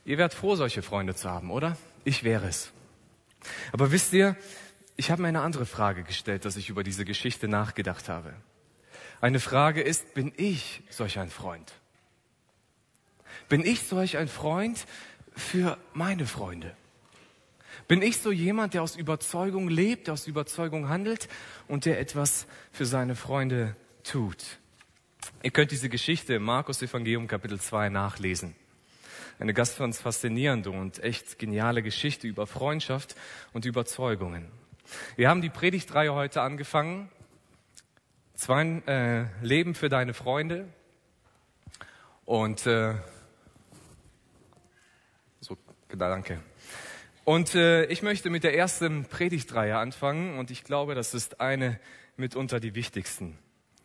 ihr 0.05 0.19
werdet 0.19 0.37
froh, 0.37 0.55
solche 0.55 0.83
Freunde 0.83 1.15
zu 1.15 1.31
haben, 1.31 1.51
oder? 1.51 1.79
Ich 2.05 2.25
wäre 2.25 2.47
es. 2.47 2.73
Aber 3.73 3.91
wisst 3.91 4.13
ihr, 4.13 4.37
ich 4.97 5.11
habe 5.11 5.23
mir 5.23 5.29
eine 5.29 5.41
andere 5.41 5.65
Frage 5.65 6.03
gestellt, 6.03 6.45
dass 6.45 6.59
ich 6.59 6.69
über 6.69 6.85
diese 6.85 7.07
Geschichte 7.07 7.49
nachgedacht 7.49 8.11
habe. 8.11 8.35
Eine 9.23 9.41
Frage 9.41 9.81
ist, 9.81 10.13
bin 10.13 10.31
ich 10.37 10.83
solch 10.91 11.19
ein 11.19 11.31
Freund? 11.31 11.73
Bin 13.49 13.65
ich 13.65 13.85
solch 13.85 14.19
ein 14.19 14.29
Freund 14.29 14.85
für 15.35 15.79
meine 15.95 16.27
Freunde? 16.27 16.77
Bin 17.89 18.03
ich 18.03 18.19
so 18.19 18.31
jemand, 18.31 18.75
der 18.75 18.83
aus 18.83 18.97
Überzeugung 18.97 19.69
lebt, 19.69 20.09
der 20.09 20.13
aus 20.13 20.27
Überzeugung 20.27 20.91
handelt 20.91 21.31
und 21.67 21.87
der 21.87 21.99
etwas 21.99 22.47
für 22.73 22.85
seine 22.85 23.17
Freunde 23.17 23.75
tut? 24.05 24.60
Ihr 25.43 25.53
könnt 25.53 25.71
diese 25.71 25.89
Geschichte 25.89 26.35
im 26.35 26.43
Markus 26.43 26.83
Evangelium 26.83 27.27
Kapitel 27.27 27.59
2 27.59 27.89
nachlesen. 27.89 28.55
Eine 29.39 29.55
ganz 29.55 29.73
faszinierende 29.73 30.71
und 30.71 31.03
echt 31.03 31.39
geniale 31.39 31.83
Geschichte 31.83 32.29
über 32.29 32.47
Freundschaft 32.47 33.17
und 33.55 33.65
Überzeugungen. 33.65 34.49
Wir 35.17 35.31
haben 35.31 35.41
die 35.41 35.49
Predigtreihe 35.49 36.13
heute 36.13 36.43
angefangen. 36.43 37.09
Zwei 38.35 38.83
äh, 38.85 39.25
Leben 39.43 39.75
für 39.75 39.89
deine 39.89 40.13
Freunde. 40.13 40.69
Und 42.27 42.67
äh, 42.67 42.97
so, 45.41 45.57
danke. 45.89 46.43
Und 47.25 47.55
äh, 47.55 47.87
ich 47.87 48.03
möchte 48.03 48.29
mit 48.29 48.45
der 48.45 48.59
ersten 48.59 49.07
Predigtreihe 49.07 49.79
anfangen 49.79 50.39
und 50.39 50.51
ich 50.51 50.65
glaube, 50.65 50.95
das 50.95 51.15
ist 51.15 51.41
eine 51.41 51.81
mitunter 52.19 52.61
die 52.61 52.75
wichtigsten. 52.75 53.39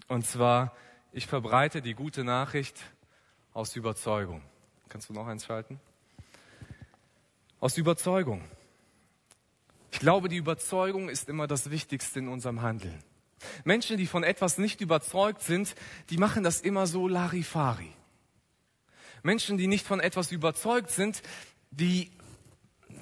Und 0.09 0.27
zwar, 0.27 0.75
ich 1.15 1.27
verbreite 1.27 1.81
die 1.81 1.93
gute 1.93 2.25
Nachricht 2.25 2.77
aus 3.53 3.77
Überzeugung. 3.77 4.41
Kannst 4.89 5.07
du 5.09 5.13
noch 5.13 5.27
eins 5.27 5.45
schalten? 5.45 5.79
Aus 7.61 7.77
Überzeugung. 7.77 8.43
Ich 9.93 9.99
glaube, 9.99 10.27
die 10.27 10.35
Überzeugung 10.35 11.07
ist 11.07 11.29
immer 11.29 11.47
das 11.47 11.71
Wichtigste 11.71 12.19
in 12.19 12.27
unserem 12.27 12.61
Handeln. 12.61 13.01
Menschen, 13.63 13.95
die 13.95 14.07
von 14.07 14.25
etwas 14.25 14.57
nicht 14.57 14.81
überzeugt 14.81 15.41
sind, 15.41 15.73
die 16.09 16.17
machen 16.17 16.43
das 16.43 16.59
immer 16.59 16.85
so 16.85 17.07
Larifari. 17.07 17.93
Menschen, 19.23 19.57
die 19.57 19.67
nicht 19.67 19.87
von 19.87 20.01
etwas 20.01 20.33
überzeugt 20.33 20.91
sind, 20.91 21.21
die, 21.71 22.11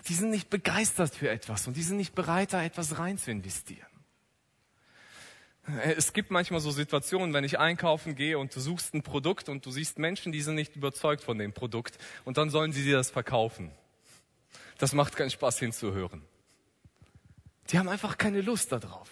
die 0.07 0.13
sind 0.13 0.29
nicht 0.29 0.51
begeistert 0.51 1.15
für 1.15 1.29
etwas 1.29 1.65
und 1.65 1.77
die 1.77 1.83
sind 1.83 1.97
nicht 1.97 2.13
bereit, 2.13 2.53
da 2.53 2.63
etwas 2.63 2.99
rein 2.99 3.17
zu 3.17 3.31
investieren. 3.31 3.92
Es 5.95 6.11
gibt 6.11 6.29
manchmal 6.29 6.59
so 6.59 6.71
Situationen, 6.71 7.33
wenn 7.33 7.45
ich 7.45 7.57
einkaufen 7.57 8.15
gehe 8.15 8.37
und 8.37 8.53
du 8.53 8.59
suchst 8.59 8.93
ein 8.93 9.01
Produkt 9.01 9.47
und 9.47 9.65
du 9.65 9.71
siehst 9.71 9.97
Menschen, 9.97 10.33
die 10.33 10.41
sind 10.41 10.55
nicht 10.55 10.75
überzeugt 10.75 11.23
von 11.23 11.37
dem 11.37 11.53
Produkt 11.53 11.97
und 12.25 12.37
dann 12.37 12.49
sollen 12.49 12.73
sie 12.73 12.83
dir 12.83 12.97
das 12.97 13.09
verkaufen. 13.09 13.71
Das 14.77 14.93
macht 14.93 15.15
keinen 15.15 15.29
Spaß 15.29 15.59
hinzuhören. 15.59 16.21
Die 17.69 17.79
haben 17.79 17.87
einfach 17.87 18.17
keine 18.17 18.41
Lust 18.41 18.73
darauf. 18.73 19.09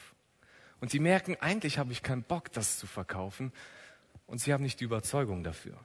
Und 0.81 0.91
die 0.91 0.99
merken, 0.99 1.37
eigentlich 1.39 1.77
habe 1.77 1.93
ich 1.93 2.03
keinen 2.03 2.23
Bock, 2.23 2.51
das 2.51 2.77
zu 2.77 2.87
verkaufen. 2.87 3.53
Und 4.27 4.39
sie 4.41 4.51
haben 4.51 4.63
nicht 4.63 4.79
die 4.81 4.85
Überzeugung 4.85 5.43
dafür. 5.43 5.77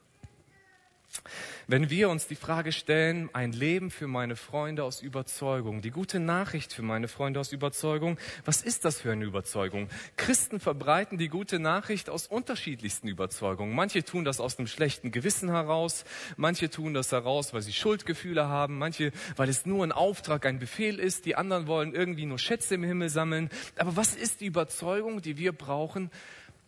Wenn 1.66 1.90
wir 1.90 2.08
uns 2.08 2.26
die 2.26 2.36
Frage 2.36 2.72
stellen, 2.72 3.28
ein 3.32 3.52
Leben 3.52 3.90
für 3.90 4.06
meine 4.06 4.36
Freunde 4.36 4.84
aus 4.84 5.02
Überzeugung, 5.02 5.82
die 5.82 5.90
gute 5.90 6.20
Nachricht 6.20 6.72
für 6.72 6.82
meine 6.82 7.08
Freunde 7.08 7.40
aus 7.40 7.52
Überzeugung, 7.52 8.18
was 8.44 8.62
ist 8.62 8.84
das 8.84 9.00
für 9.00 9.12
eine 9.12 9.24
Überzeugung? 9.24 9.88
Christen 10.16 10.60
verbreiten 10.60 11.18
die 11.18 11.28
gute 11.28 11.58
Nachricht 11.58 12.08
aus 12.08 12.26
unterschiedlichsten 12.26 13.08
Überzeugungen. 13.08 13.74
Manche 13.74 14.04
tun 14.04 14.24
das 14.24 14.40
aus 14.40 14.58
einem 14.58 14.68
schlechten 14.68 15.10
Gewissen 15.10 15.50
heraus, 15.50 16.04
manche 16.36 16.70
tun 16.70 16.94
das 16.94 17.12
heraus, 17.12 17.52
weil 17.52 17.62
sie 17.62 17.72
Schuldgefühle 17.72 18.48
haben, 18.48 18.78
manche, 18.78 19.12
weil 19.36 19.48
es 19.48 19.66
nur 19.66 19.84
ein 19.84 19.92
Auftrag, 19.92 20.46
ein 20.46 20.58
Befehl 20.58 20.98
ist, 20.98 21.26
die 21.26 21.36
anderen 21.36 21.66
wollen 21.66 21.94
irgendwie 21.94 22.26
nur 22.26 22.38
Schätze 22.38 22.76
im 22.76 22.84
Himmel 22.84 23.08
sammeln. 23.08 23.50
Aber 23.78 23.96
was 23.96 24.14
ist 24.14 24.40
die 24.40 24.46
Überzeugung, 24.46 25.22
die 25.22 25.36
wir 25.36 25.52
brauchen, 25.52 26.10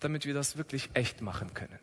damit 0.01 0.27
wir 0.27 0.35
das 0.35 0.57
wirklich 0.57 0.91
echt 0.95 1.23
machen 1.23 1.55
können? 1.55 1.79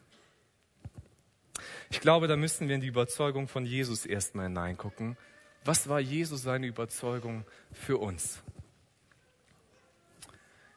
Ich 1.96 2.02
glaube, 2.02 2.28
da 2.28 2.36
müssen 2.36 2.68
wir 2.68 2.76
in 2.76 2.82
die 2.82 2.88
Überzeugung 2.88 3.48
von 3.48 3.66
Jesus 3.66 4.06
erstmal 4.06 4.48
hineingucken. 4.48 5.16
Was 5.64 5.88
war 5.88 6.02
Jesus 6.02 6.42
seine 6.42 6.68
Überzeugung 6.68 7.46
für 7.72 8.00
uns? 8.00 8.44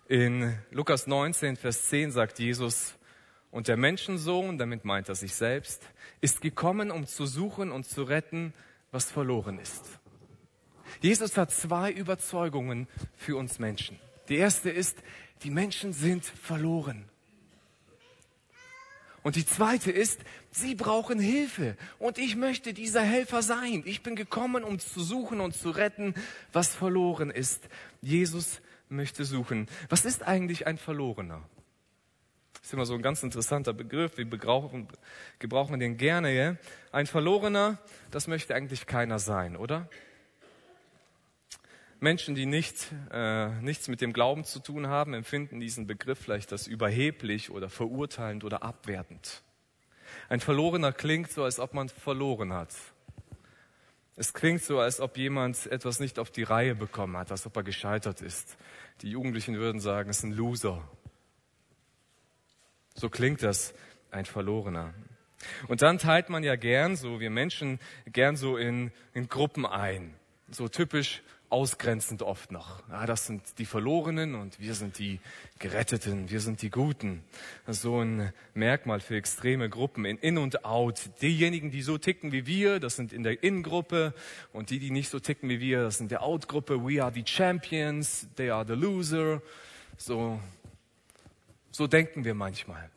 In 0.07 0.57
Lukas 0.71 1.09
19, 1.09 1.57
Vers 1.57 1.89
10 1.89 2.13
sagt 2.13 2.39
Jesus, 2.39 2.95
und 3.51 3.67
der 3.67 3.77
Menschensohn, 3.77 4.59
damit 4.59 4.85
meint 4.85 5.09
er 5.09 5.17
sich 5.17 5.35
selbst, 5.35 5.83
ist 6.21 6.41
gekommen, 6.41 6.93
um 6.93 7.05
zu 7.05 7.27
suchen 7.27 7.73
und 7.73 7.85
zu 7.85 8.05
retten, 8.05 8.55
was 8.93 9.11
verloren 9.11 9.59
ist. 9.59 9.99
Jesus 11.01 11.37
hat 11.37 11.51
zwei 11.51 11.91
Überzeugungen 11.91 12.87
für 13.17 13.37
uns 13.37 13.59
Menschen. 13.59 13.99
Die 14.29 14.37
erste 14.37 14.71
ist, 14.71 15.03
die 15.43 15.51
Menschen 15.51 15.93
sind 15.93 16.25
verloren. 16.25 17.07
Und 19.29 19.37
die 19.37 19.45
zweite 19.45 19.93
ist, 19.93 20.21
sie 20.51 20.75
brauchen 20.75 21.21
Hilfe. 21.21 21.77
Und 21.99 22.17
ich 22.17 22.35
möchte 22.35 22.73
dieser 22.73 23.03
Helfer 23.03 23.43
sein. 23.43 23.83
Ich 23.85 24.03
bin 24.03 24.17
gekommen, 24.17 24.65
um 24.65 24.79
zu 24.79 25.03
suchen 25.03 25.43
und 25.43 25.55
zu 25.55 25.69
retten, 25.69 26.15
was 26.55 26.75
verloren 26.75 27.31
ist. 27.31 27.69
Jesus 28.01 28.63
möchte 28.89 29.27
suchen. 29.27 29.67
Was 29.91 30.07
ist 30.07 30.23
eigentlich 30.23 30.67
ein 30.67 30.79
Verlorener? 30.79 31.43
Das 32.55 32.69
ist 32.69 32.73
immer 32.73 32.87
so 32.87 32.95
ein 32.95 33.03
ganz 33.03 33.23
interessanter 33.23 33.75
Begriff. 33.75 34.17
Wir 34.17 34.25
gebrauchen, 34.25 34.89
gebrauchen 35.39 35.79
den 35.79 35.99
gerne. 35.99 36.35
Ja? 36.35 36.57
Ein 36.91 37.07
Verlorener, 37.07 37.77
das 38.11 38.29
möchte 38.29 38.55
eigentlich 38.55 38.87
keiner 38.87 39.19
sein, 39.19 39.57
oder? 39.59 39.91
Menschen, 42.01 42.35
die 42.35 42.47
nicht, 42.47 42.93
äh, 43.11 43.49
nichts 43.61 43.89
mit 43.89 44.01
dem 44.01 44.13
Glauben 44.13 44.45
zu 44.45 44.61
tun 44.61 44.87
haben, 44.87 45.15
empfinden 45.15 45.59
diesen 45.59 45.87
Begriff 45.87 46.19
vielleicht 46.21 46.53
als 46.53 46.67
überheblich 46.67 47.51
oder 47.51 47.69
verurteilend 47.69 48.45
oder 48.45 48.63
abwertend. 48.63 49.43
Ein 50.29 50.41
Verlorener 50.41 50.93
klingt 50.93 51.31
so, 51.31 51.45
als 51.45 51.59
ob 51.59 51.75
man 51.75 51.89
verloren 51.89 52.53
hat. 52.53 52.75
Es 54.17 54.33
klingt 54.33 54.63
so, 54.63 54.81
als 54.81 55.01
ob 55.01 55.17
jemand 55.17 55.67
etwas 55.67 56.01
nicht 56.01 56.19
auf 56.19 56.31
die 56.31 56.43
Reihe 56.43 56.75
bekommen 56.75 57.17
hat, 57.17 57.31
als 57.31 57.47
ob 57.47 57.57
er 57.57 57.63
gescheitert 57.63 58.21
ist. 58.21 58.57
Die 59.03 59.11
Jugendlichen 59.11 59.57
würden 59.57 59.81
sagen, 59.81 60.11
es 60.11 60.19
ist 60.19 60.25
ein 60.25 60.33
Loser. 60.33 60.83
So 62.95 63.09
klingt 63.11 63.43
das, 63.43 63.75
ein 64.11 64.25
Verlorener. 64.25 64.93
Und 65.69 65.83
dann 65.83 65.99
teilt 65.99 66.31
man 66.31 66.43
ja 66.43 66.57
gern, 66.57 66.97
so 66.97 67.21
wir 67.21 67.31
Menschen, 67.31 67.79
gern 68.07 68.37
so 68.37 68.57
in, 68.57 68.91
in 69.15 69.29
Gruppen 69.29 69.65
ein. 69.65 70.15
So 70.51 70.69
typisch 70.69 71.23
ausgrenzend 71.51 72.23
oft 72.23 72.53
noch. 72.53 72.83
Ja, 72.91 73.07
das 73.07 73.27
sind 73.27 73.59
die 73.59 73.65
Verlorenen 73.65 74.35
und 74.35 74.61
wir 74.61 74.75
sind 74.75 74.99
die 74.99 75.21
Geretteten, 75.59 76.29
wir 76.31 76.41
sind 76.41 76.61
die 76.63 76.71
Guten. 76.71 77.25
So 77.67 78.01
ein 78.01 78.33
Merkmal 78.55 79.01
für 79.01 79.17
extreme 79.17 79.71
Gruppen 79.71 80.05
in 80.05 80.19
In 80.19 80.39
und 80.39 80.65
Out. 80.65 81.11
Diejenigen, 81.23 81.71
die 81.71 81.83
so 81.83 81.97
ticken 81.97 82.33
wie 82.33 82.47
wir, 82.47 82.81
das 82.81 82.97
sind 82.97 83.13
in 83.13 83.23
der 83.23 83.43
In-Gruppe 83.43 84.13
und 84.53 84.71
die, 84.71 84.79
die 84.79 84.91
nicht 84.91 85.09
so 85.09 85.21
ticken 85.21 85.49
wie 85.49 85.61
wir, 85.61 85.83
das 85.83 85.99
sind 85.99 86.11
der 86.11 86.23
Out-Gruppe. 86.23 86.85
We 86.87 87.03
are 87.03 87.13
the 87.13 87.25
champions, 87.25 88.27
they 88.37 88.51
are 88.51 88.67
the 88.67 88.75
loser. 88.75 89.41
So, 89.97 90.41
so 91.71 91.87
denken 91.87 92.25
wir 92.25 92.35
manchmal. 92.35 92.91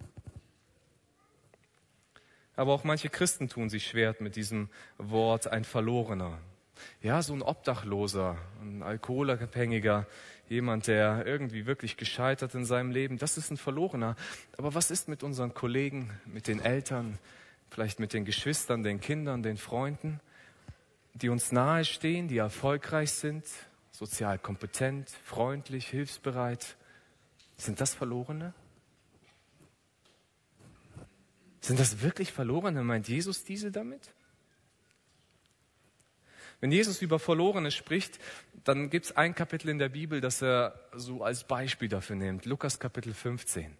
Aber 2.56 2.74
auch 2.74 2.84
manche 2.84 3.10
Christen 3.10 3.48
tun 3.48 3.70
sich 3.70 3.88
schwer 3.88 4.16
mit 4.20 4.36
diesem 4.36 4.70
Wort 4.98 5.48
ein 5.48 5.64
Verlorener. 5.64 6.38
Ja, 7.02 7.22
so 7.22 7.34
ein 7.34 7.42
Obdachloser, 7.42 8.38
ein 8.62 8.84
Alkoholabhängiger, 8.84 10.08
jemand, 10.50 10.88
der 10.88 11.26
irgendwie 11.26 11.66
wirklich 11.66 11.98
gescheitert 11.98 12.54
in 12.56 12.66
seinem 12.66 12.92
Leben, 12.92 13.18
das 13.18 13.38
ist 13.38 13.52
ein 13.52 13.58
Verlorener. 13.58 14.16
Aber 14.58 14.74
was 14.74 14.92
ist 14.92 15.08
mit 15.08 15.24
unseren 15.24 15.54
Kollegen, 15.54 16.12
mit 16.26 16.48
den 16.48 16.60
Eltern, 16.60 17.18
vielleicht 17.70 18.00
mit 18.00 18.14
den 18.14 18.26
Geschwistern, 18.26 18.84
den 18.84 19.00
Kindern, 19.00 19.44
den 19.44 19.58
Freunden, 19.58 20.20
die 21.14 21.30
uns 21.30 21.52
nahestehen, 21.52 22.28
die 22.28 22.38
erfolgreich 22.38 23.12
sind, 23.12 23.46
sozial 23.92 24.38
kompetent, 24.38 25.10
freundlich, 25.24 25.88
hilfsbereit? 25.88 26.76
Sind 27.58 27.80
das 27.80 27.94
Verlorene? 27.94 28.54
Sind 31.62 31.80
das 31.80 32.02
wirklich 32.02 32.32
Verlorene? 32.32 32.84
Meint 32.84 33.08
Jesus 33.08 33.44
diese 33.44 33.72
damit? 33.72 34.12
Wenn 36.62 36.72
Jesus 36.72 37.02
über 37.02 37.20
Verlorene 37.20 37.72
spricht, 37.72 38.20
dann 38.64 38.92
gibt 38.92 39.08
es 39.08 39.18
ein 39.18 39.34
Kapitel 39.34 39.70
in 39.70 39.80
der 39.80 39.90
Bibel, 39.90 40.22
das 40.22 40.44
er 40.44 40.80
so 40.96 41.24
als 41.24 41.44
Beispiel 41.44 41.90
dafür 41.90 42.16
nimmt. 42.16 42.46
Lukas 42.46 42.80
Kapitel 42.80 43.14
15. 43.14 43.76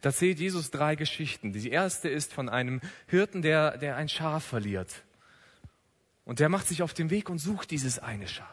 Da 0.00 0.08
erzählt 0.10 0.40
Jesus 0.40 0.70
drei 0.70 0.96
Geschichten. 0.96 1.52
Die 1.52 1.70
erste 1.70 2.08
ist 2.08 2.32
von 2.32 2.48
einem 2.48 2.80
Hirten, 3.06 3.40
der, 3.40 3.78
der 3.78 3.96
ein 3.96 4.08
Schaf 4.08 4.44
verliert. 4.44 5.04
Und 6.24 6.40
der 6.40 6.48
macht 6.48 6.66
sich 6.66 6.82
auf 6.82 6.92
den 6.92 7.10
Weg 7.10 7.30
und 7.30 7.38
sucht 7.38 7.70
dieses 7.70 8.00
eine 8.00 8.26
Schaf. 8.26 8.48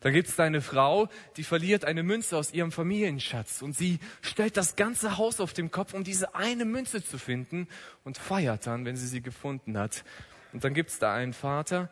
Dann 0.00 0.12
gibt 0.12 0.28
es 0.28 0.40
eine 0.40 0.62
Frau, 0.62 1.08
die 1.36 1.44
verliert 1.44 1.84
eine 1.84 2.02
Münze 2.02 2.36
aus 2.36 2.52
ihrem 2.52 2.72
Familienschatz 2.72 3.62
und 3.62 3.76
sie 3.76 4.00
stellt 4.20 4.56
das 4.56 4.74
ganze 4.74 5.16
Haus 5.16 5.38
auf 5.38 5.52
den 5.52 5.70
Kopf, 5.70 5.94
um 5.94 6.02
diese 6.02 6.34
eine 6.34 6.64
Münze 6.64 7.04
zu 7.04 7.18
finden 7.18 7.68
und 8.02 8.18
feiert 8.18 8.66
dann, 8.66 8.84
wenn 8.84 8.96
sie 8.96 9.06
sie 9.06 9.22
gefunden 9.22 9.78
hat. 9.78 10.04
Und 10.52 10.64
dann 10.64 10.74
gibt 10.74 10.90
es 10.90 10.98
da 10.98 11.14
einen 11.14 11.32
Vater, 11.32 11.90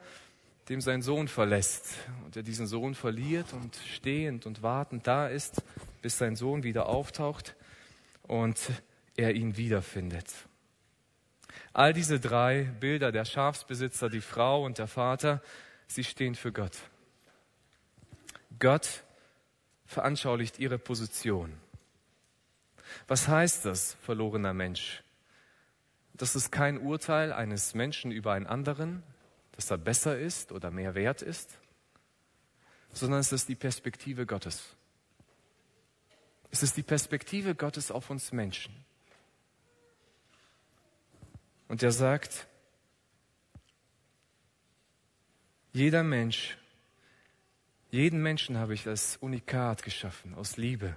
dem 0.69 0.81
sein 0.81 1.02
Sohn 1.02 1.29
verlässt 1.29 1.97
und 2.25 2.37
der 2.37 2.43
diesen 2.43 2.67
Sohn 2.67 2.95
verliert 2.95 3.52
und 3.52 3.76
stehend 3.76 4.47
und 4.47 4.62
wartend 4.62 5.07
da 5.07 5.29
ist, 5.29 5.62
bis 6.02 6.19
sein 6.19 6.37
Sohn 6.37 6.62
wieder 6.62 6.87
auftaucht 6.87 7.57
und 8.23 8.59
er 9.17 9.35
ihn 9.35 9.57
wiederfindet. 9.57 10.26
All 11.73 11.93
diese 11.93 12.21
drei 12.21 12.64
Bilder, 12.79 13.12
der 13.12 13.25
Schafsbesitzer, 13.25 14.09
die 14.09 14.21
Frau 14.21 14.64
und 14.64 14.79
der 14.79 14.87
Vater, 14.87 15.43
sie 15.87 16.05
stehen 16.05 16.35
für 16.35 16.52
Gott. 16.52 16.76
Gott 18.59 19.02
veranschaulicht 19.87 20.59
ihre 20.59 20.79
Position. 20.79 21.52
Was 23.09 23.26
heißt 23.29 23.64
das, 23.64 23.97
verlorener 24.02 24.55
Mensch? 24.55 25.02
Das 26.21 26.37
ist 26.37 26.53
kein 26.53 26.77
Urteil 26.77 27.33
eines 27.33 27.73
Menschen 27.73 28.11
über 28.11 28.35
einen 28.35 28.47
anderen, 28.47 29.03
dass 29.53 29.71
er 29.71 29.79
besser 29.79 30.19
ist 30.19 30.53
oder 30.53 30.71
mehr 30.71 30.95
wert 30.95 31.23
ist, 31.23 31.59
sondern 32.93 33.21
es 33.21 33.33
ist 33.33 33.49
die 33.49 33.55
Perspektive 33.55 34.27
Gottes. 34.27 34.77
Es 36.50 36.62
ist 36.62 36.77
die 36.77 36.83
Perspektive 36.83 37.55
Gottes 37.55 37.91
auf 37.91 38.11
uns 38.11 38.33
Menschen. 38.33 38.85
Und 41.69 41.83
er 41.83 41.93
sagt, 41.93 42.47
jeder 45.73 46.03
Mensch 46.03 46.59
jeden 47.91 48.23
Menschen 48.23 48.59
habe 48.59 48.75
ich 48.75 48.87
als 48.87 49.17
Unikat 49.17 49.83
geschaffen, 49.83 50.35
aus 50.35 50.59
Liebe. 50.59 50.97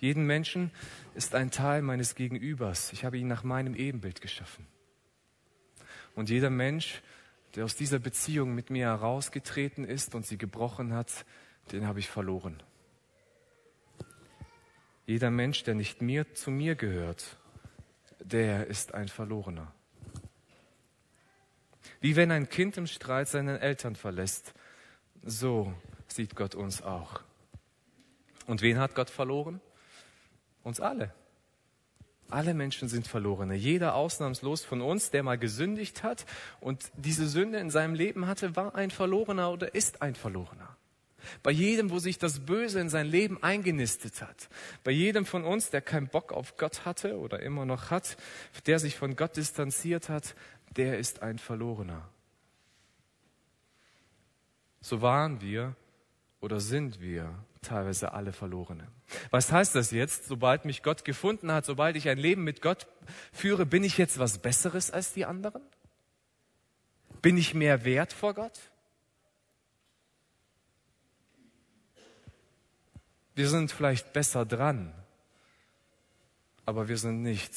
Jeden 0.00 0.24
Menschen 0.24 0.70
ist 1.14 1.34
ein 1.34 1.50
Teil 1.50 1.82
meines 1.82 2.14
Gegenübers. 2.14 2.92
Ich 2.92 3.04
habe 3.04 3.18
ihn 3.18 3.28
nach 3.28 3.44
meinem 3.44 3.74
Ebenbild 3.74 4.20
geschaffen. 4.20 4.66
Und 6.14 6.30
jeder 6.30 6.50
Mensch, 6.50 7.02
der 7.54 7.64
aus 7.64 7.76
dieser 7.76 7.98
Beziehung 7.98 8.54
mit 8.54 8.70
mir 8.70 8.86
herausgetreten 8.86 9.84
ist 9.84 10.14
und 10.14 10.26
sie 10.26 10.38
gebrochen 10.38 10.94
hat, 10.94 11.26
den 11.70 11.86
habe 11.86 12.00
ich 12.00 12.08
verloren. 12.08 12.62
Jeder 15.06 15.30
Mensch, 15.30 15.64
der 15.64 15.74
nicht 15.74 16.00
mir 16.02 16.34
zu 16.34 16.50
mir 16.50 16.76
gehört, 16.76 17.36
der 18.20 18.66
ist 18.66 18.94
ein 18.94 19.08
Verlorener. 19.08 19.72
Wie 22.00 22.16
wenn 22.16 22.30
ein 22.30 22.48
Kind 22.48 22.76
im 22.76 22.86
Streit 22.86 23.28
seinen 23.28 23.56
Eltern 23.56 23.96
verlässt 23.96 24.54
so 25.22 25.74
sieht 26.06 26.34
Gott 26.34 26.54
uns 26.54 26.82
auch. 26.82 27.20
Und 28.46 28.62
wen 28.62 28.78
hat 28.78 28.94
Gott 28.94 29.10
verloren? 29.10 29.60
Uns 30.62 30.80
alle. 30.80 31.12
Alle 32.28 32.54
Menschen 32.54 32.88
sind 32.88 33.08
Verlorene. 33.08 33.54
Jeder 33.54 33.94
ausnahmslos 33.94 34.64
von 34.64 34.80
uns, 34.82 35.10
der 35.10 35.22
mal 35.22 35.38
gesündigt 35.38 36.02
hat 36.02 36.26
und 36.60 36.90
diese 36.96 37.28
Sünde 37.28 37.58
in 37.58 37.70
seinem 37.70 37.94
Leben 37.94 38.26
hatte, 38.26 38.54
war 38.54 38.74
ein 38.76 38.90
Verlorener 38.90 39.50
oder 39.50 39.74
ist 39.74 40.00
ein 40.00 40.14
Verlorener. 40.14 40.76
Bei 41.42 41.50
jedem, 41.50 41.90
wo 41.90 41.98
sich 41.98 42.18
das 42.18 42.40
Böse 42.40 42.80
in 42.80 42.88
sein 42.88 43.06
Leben 43.06 43.42
eingenistet 43.42 44.22
hat. 44.22 44.48
Bei 44.84 44.90
jedem 44.90 45.26
von 45.26 45.44
uns, 45.44 45.70
der 45.70 45.82
keinen 45.82 46.08
Bock 46.08 46.32
auf 46.32 46.56
Gott 46.56 46.84
hatte 46.84 47.18
oder 47.18 47.40
immer 47.40 47.66
noch 47.66 47.90
hat, 47.90 48.16
der 48.66 48.78
sich 48.78 48.96
von 48.96 49.16
Gott 49.16 49.36
distanziert 49.36 50.08
hat, 50.08 50.34
der 50.76 50.98
ist 50.98 51.22
ein 51.22 51.38
Verlorener 51.38 52.08
so 54.80 55.02
waren 55.02 55.40
wir 55.40 55.76
oder 56.40 56.60
sind 56.60 57.00
wir 57.00 57.34
teilweise 57.62 58.12
alle 58.12 58.32
Verlorene. 58.32 58.88
Was 59.30 59.52
heißt 59.52 59.74
das 59.74 59.90
jetzt? 59.90 60.26
Sobald 60.26 60.64
mich 60.64 60.82
Gott 60.82 61.04
gefunden 61.04 61.52
hat, 61.52 61.64
sobald 61.64 61.96
ich 61.96 62.08
ein 62.08 62.18
Leben 62.18 62.44
mit 62.44 62.62
Gott 62.62 62.86
führe, 63.32 63.66
bin 63.66 63.84
ich 63.84 63.98
jetzt 63.98 64.18
was 64.18 64.38
Besseres 64.38 64.90
als 64.90 65.12
die 65.12 65.24
anderen? 65.24 65.62
Bin 67.22 67.36
ich 67.36 67.54
mehr 67.54 67.84
wert 67.84 68.12
vor 68.12 68.34
Gott? 68.34 68.58
Wir 73.34 73.48
sind 73.48 73.72
vielleicht 73.72 74.12
besser 74.12 74.44
dran, 74.44 74.92
aber 76.66 76.88
wir 76.88 76.98
sind 76.98 77.22
nicht 77.22 77.54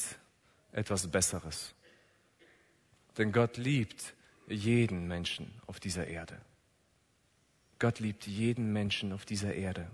etwas 0.72 1.08
Besseres. 1.08 1.74
Denn 3.18 3.32
Gott 3.32 3.56
liebt 3.56 4.14
jeden 4.46 5.06
Menschen 5.06 5.52
auf 5.66 5.80
dieser 5.80 6.06
Erde. 6.06 6.40
Gott 7.78 8.00
liebt 8.00 8.26
jeden 8.26 8.72
Menschen 8.72 9.12
auf 9.12 9.24
dieser 9.24 9.54
Erde. 9.54 9.90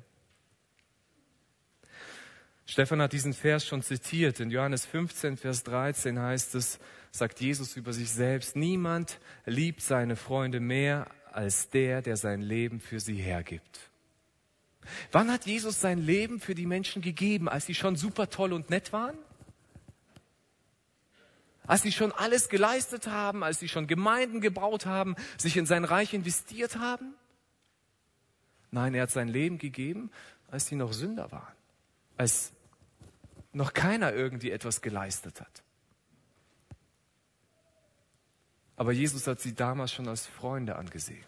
Stefan 2.71 3.03
hat 3.03 3.13
diesen 3.13 3.35
Vers 3.35 3.67
schon 3.67 3.83
zitiert. 3.83 4.39
In 4.39 4.53
Johannes 4.53 4.87
15, 4.87 5.37
Vers 5.37 5.65
13 5.65 6.21
heißt 6.21 6.55
es, 6.55 6.79
sagt 7.11 7.41
Jesus 7.41 7.77
über 7.77 7.93
sich 7.93 8.13
selbst, 8.13 8.55
niemand 8.55 9.19
liebt 9.45 9.83
seine 9.83 10.15
Freunde 10.15 10.61
mehr 10.61 11.09
als 11.33 11.71
der, 11.71 12.01
der 12.01 12.17
sein 12.17 12.41
Leben 12.41 12.79
für 12.79 13.01
sie 13.01 13.17
hergibt. 13.17 13.91
Wann 15.11 15.33
hat 15.33 15.47
Jesus 15.47 15.81
sein 15.81 15.99
Leben 15.99 16.39
für 16.39 16.55
die 16.55 16.65
Menschen 16.65 17.03
gegeben? 17.03 17.49
Als 17.49 17.67
sie 17.67 17.75
schon 17.75 17.97
super 17.97 18.31
toll 18.31 18.53
und 18.53 18.71
nett 18.71 18.93
waren? 18.93 19.19
Als 21.67 21.83
sie 21.83 21.91
schon 21.91 22.13
alles 22.13 22.51
geleistet 22.51 23.09
haben, 23.09 23.43
als 23.43 23.59
sie 23.59 23.69
schon 23.69 23.89
Gemeinden 23.89 24.41
gebaut 24.41 24.87
haben, 24.87 25.17
sich 25.39 25.57
in 25.57 25.67
sein 25.67 25.85
Reich 25.85 26.15
investiert 26.15 26.79
haben? 26.79 27.15
Nein, 28.71 28.95
er 28.95 29.03
hat 29.03 29.11
sein 29.11 29.27
Leben 29.27 29.59
gegeben, 29.59 30.13
als 30.53 30.69
sie 30.69 30.77
noch 30.77 30.93
Sünder 30.93 31.33
waren, 31.33 31.57
als 32.17 32.53
noch 33.53 33.73
keiner 33.73 34.13
irgendwie 34.13 34.51
etwas 34.51 34.81
geleistet 34.81 35.41
hat. 35.41 35.63
Aber 38.77 38.93
Jesus 38.93 39.27
hat 39.27 39.41
sie 39.41 39.55
damals 39.55 39.93
schon 39.93 40.09
als 40.09 40.27
Freunde 40.27 40.77
angesehen 40.77 41.25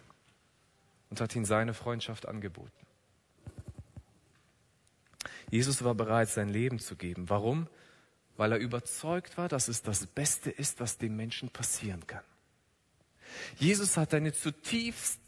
und 1.11 1.21
hat 1.21 1.37
ihnen 1.37 1.45
seine 1.45 1.75
Freundschaft 1.75 2.27
angeboten. 2.27 2.71
Jesus 5.51 5.85
war 5.85 5.95
bereit, 5.95 6.31
sein 6.31 6.49
Leben 6.49 6.79
zu 6.79 6.97
geben. 6.97 7.29
Warum? 7.29 7.69
Weil 8.39 8.53
er 8.53 8.59
überzeugt 8.59 9.37
war, 9.37 9.49
dass 9.49 9.69
es 9.69 9.83
das 9.83 10.07
Beste 10.07 10.51
ist, 10.51 10.81
was 10.81 10.97
dem 10.97 11.15
Menschen 11.15 11.51
passieren 11.51 12.07
kann. 12.07 12.25
Jesus 13.59 13.99
hat 13.99 14.15
eine 14.15 14.33
zutiefst 14.33 15.21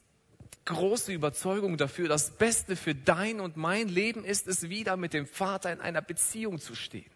große 0.64 1.12
Überzeugung 1.12 1.76
dafür, 1.76 2.08
das 2.08 2.30
Beste 2.30 2.76
für 2.76 2.94
dein 2.94 3.40
und 3.40 3.56
mein 3.56 3.88
Leben 3.88 4.24
ist 4.24 4.48
es, 4.48 4.68
wieder 4.68 4.96
mit 4.96 5.12
dem 5.12 5.26
Vater 5.26 5.72
in 5.72 5.80
einer 5.80 6.02
Beziehung 6.02 6.58
zu 6.58 6.74
stehen. 6.74 7.10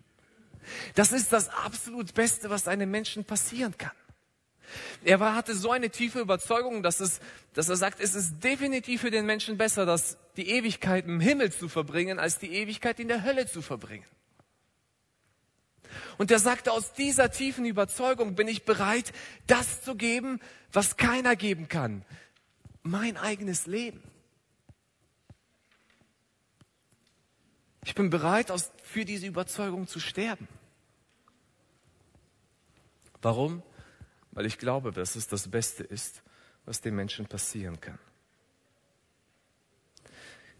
Das 0.94 1.12
ist 1.12 1.32
das 1.32 1.48
absolut 1.48 2.14
Beste, 2.14 2.50
was 2.50 2.68
einem 2.68 2.90
Menschen 2.90 3.24
passieren 3.24 3.76
kann. 3.78 3.92
Er 5.02 5.18
war, 5.18 5.34
hatte 5.34 5.54
so 5.54 5.70
eine 5.70 5.88
tiefe 5.88 6.20
Überzeugung, 6.20 6.82
dass, 6.82 7.00
es, 7.00 7.20
dass 7.54 7.70
er 7.70 7.76
sagt, 7.76 8.00
es 8.00 8.14
ist 8.14 8.44
definitiv 8.44 9.00
für 9.00 9.11
den 9.11 9.24
Menschen 9.24 9.56
besser, 9.56 9.87
dass 9.87 10.18
die 10.37 10.50
Ewigkeit 10.50 11.06
im 11.06 11.20
Himmel 11.20 11.50
zu 11.52 11.70
verbringen, 11.70 12.18
als 12.18 12.38
die 12.38 12.52
Ewigkeit 12.52 13.00
in 13.00 13.08
der 13.08 13.24
Hölle 13.24 13.46
zu 13.46 13.62
verbringen. 13.62 14.04
Und 16.18 16.30
er 16.30 16.38
sagte, 16.38 16.72
aus 16.72 16.92
dieser 16.92 17.30
tiefen 17.30 17.64
Überzeugung 17.64 18.34
bin 18.34 18.46
ich 18.46 18.64
bereit, 18.64 19.12
das 19.46 19.82
zu 19.82 19.94
geben, 19.94 20.38
was 20.70 20.98
keiner 20.98 21.34
geben 21.34 21.68
kann 21.68 22.04
mein 22.88 23.16
eigenes 23.16 23.66
Leben. 23.66 24.03
Ich 27.85 27.94
bin 27.94 28.11
bereit, 28.11 28.51
aus, 28.51 28.70
für 28.83 29.05
diese 29.05 29.27
Überzeugung 29.27 29.87
zu 29.87 30.01
sterben. 30.01 30.48
Warum? 33.22 33.62
weil 34.38 34.46
ich 34.46 34.59
glaube, 34.59 34.92
dass 34.92 35.16
es 35.16 35.27
das 35.27 35.48
Beste 35.48 35.83
ist, 35.83 36.22
was 36.64 36.81
dem 36.81 36.94
Menschen 36.94 37.27
passieren 37.27 37.81
kann. 37.81 37.98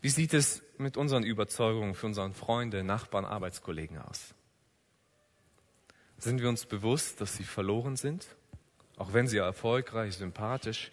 Wie 0.01 0.09
sieht 0.09 0.35
es 0.35 0.64
mit 0.79 0.97
unseren 0.97 1.23
Überzeugungen 1.23 1.95
für 1.95 2.07
unseren 2.07 2.35
Freunde, 2.35 2.83
Nachbarn, 2.83 3.25
Arbeitskollegen 3.25 3.99
aus? 3.99 4.35
Sind 6.19 6.41
wir 6.41 6.49
uns 6.49 6.67
bewusst, 6.67 7.21
dass 7.21 7.37
sie 7.37 7.45
verloren 7.45 7.95
sind, 7.95 8.27
auch 8.97 9.12
wenn 9.12 9.29
sie 9.29 9.37
erfolgreich, 9.37 10.17
sympathisch 10.17 10.91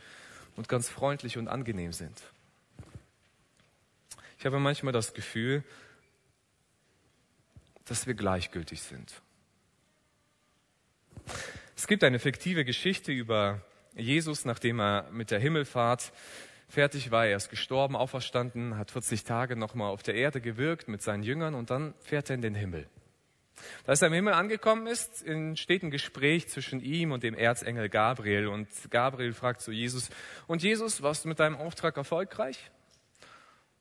und 0.55 0.67
ganz 0.67 0.89
freundlich 0.89 1.37
und 1.37 1.47
angenehm 1.47 1.93
sind? 1.93 2.21
Ich 4.37 4.45
habe 4.45 4.59
manchmal 4.59 4.93
das 4.93 5.13
Gefühl, 5.13 5.63
dass 7.85 8.07
wir 8.07 8.13
gleichgültig 8.13 8.81
sind. 8.81 9.21
Es 11.75 11.87
gibt 11.87 12.03
eine 12.03 12.19
fiktive 12.19 12.65
Geschichte 12.65 13.11
über 13.11 13.61
Jesus, 13.95 14.45
nachdem 14.45 14.79
er 14.79 15.09
mit 15.11 15.31
der 15.31 15.39
Himmelfahrt 15.39 16.11
fertig 16.67 17.11
war. 17.11 17.25
Er 17.25 17.37
ist 17.37 17.49
gestorben, 17.49 17.95
auferstanden, 17.95 18.77
hat 18.77 18.91
40 18.91 19.23
Tage 19.23 19.55
nochmal 19.55 19.89
auf 19.91 20.03
der 20.03 20.15
Erde 20.15 20.41
gewirkt 20.41 20.87
mit 20.87 21.01
seinen 21.01 21.23
Jüngern 21.23 21.55
und 21.55 21.69
dann 21.69 21.93
fährt 21.99 22.29
er 22.29 22.35
in 22.35 22.41
den 22.41 22.55
Himmel. 22.55 22.87
Als 23.85 24.01
er 24.01 24.07
im 24.07 24.13
Himmel 24.13 24.33
angekommen 24.33 24.87
ist, 24.87 25.25
entsteht 25.25 25.83
ein 25.83 25.91
Gespräch 25.91 26.47
zwischen 26.49 26.81
ihm 26.81 27.11
und 27.11 27.23
dem 27.23 27.35
Erzengel 27.35 27.89
Gabriel. 27.89 28.47
Und 28.47 28.67
Gabriel 28.89 29.33
fragt 29.33 29.61
zu 29.61 29.71
Jesus, 29.71 30.09
und 30.47 30.63
Jesus, 30.63 31.01
warst 31.01 31.25
du 31.25 31.29
mit 31.29 31.39
deinem 31.39 31.55
Auftrag 31.55 31.97
erfolgreich? 31.97 32.71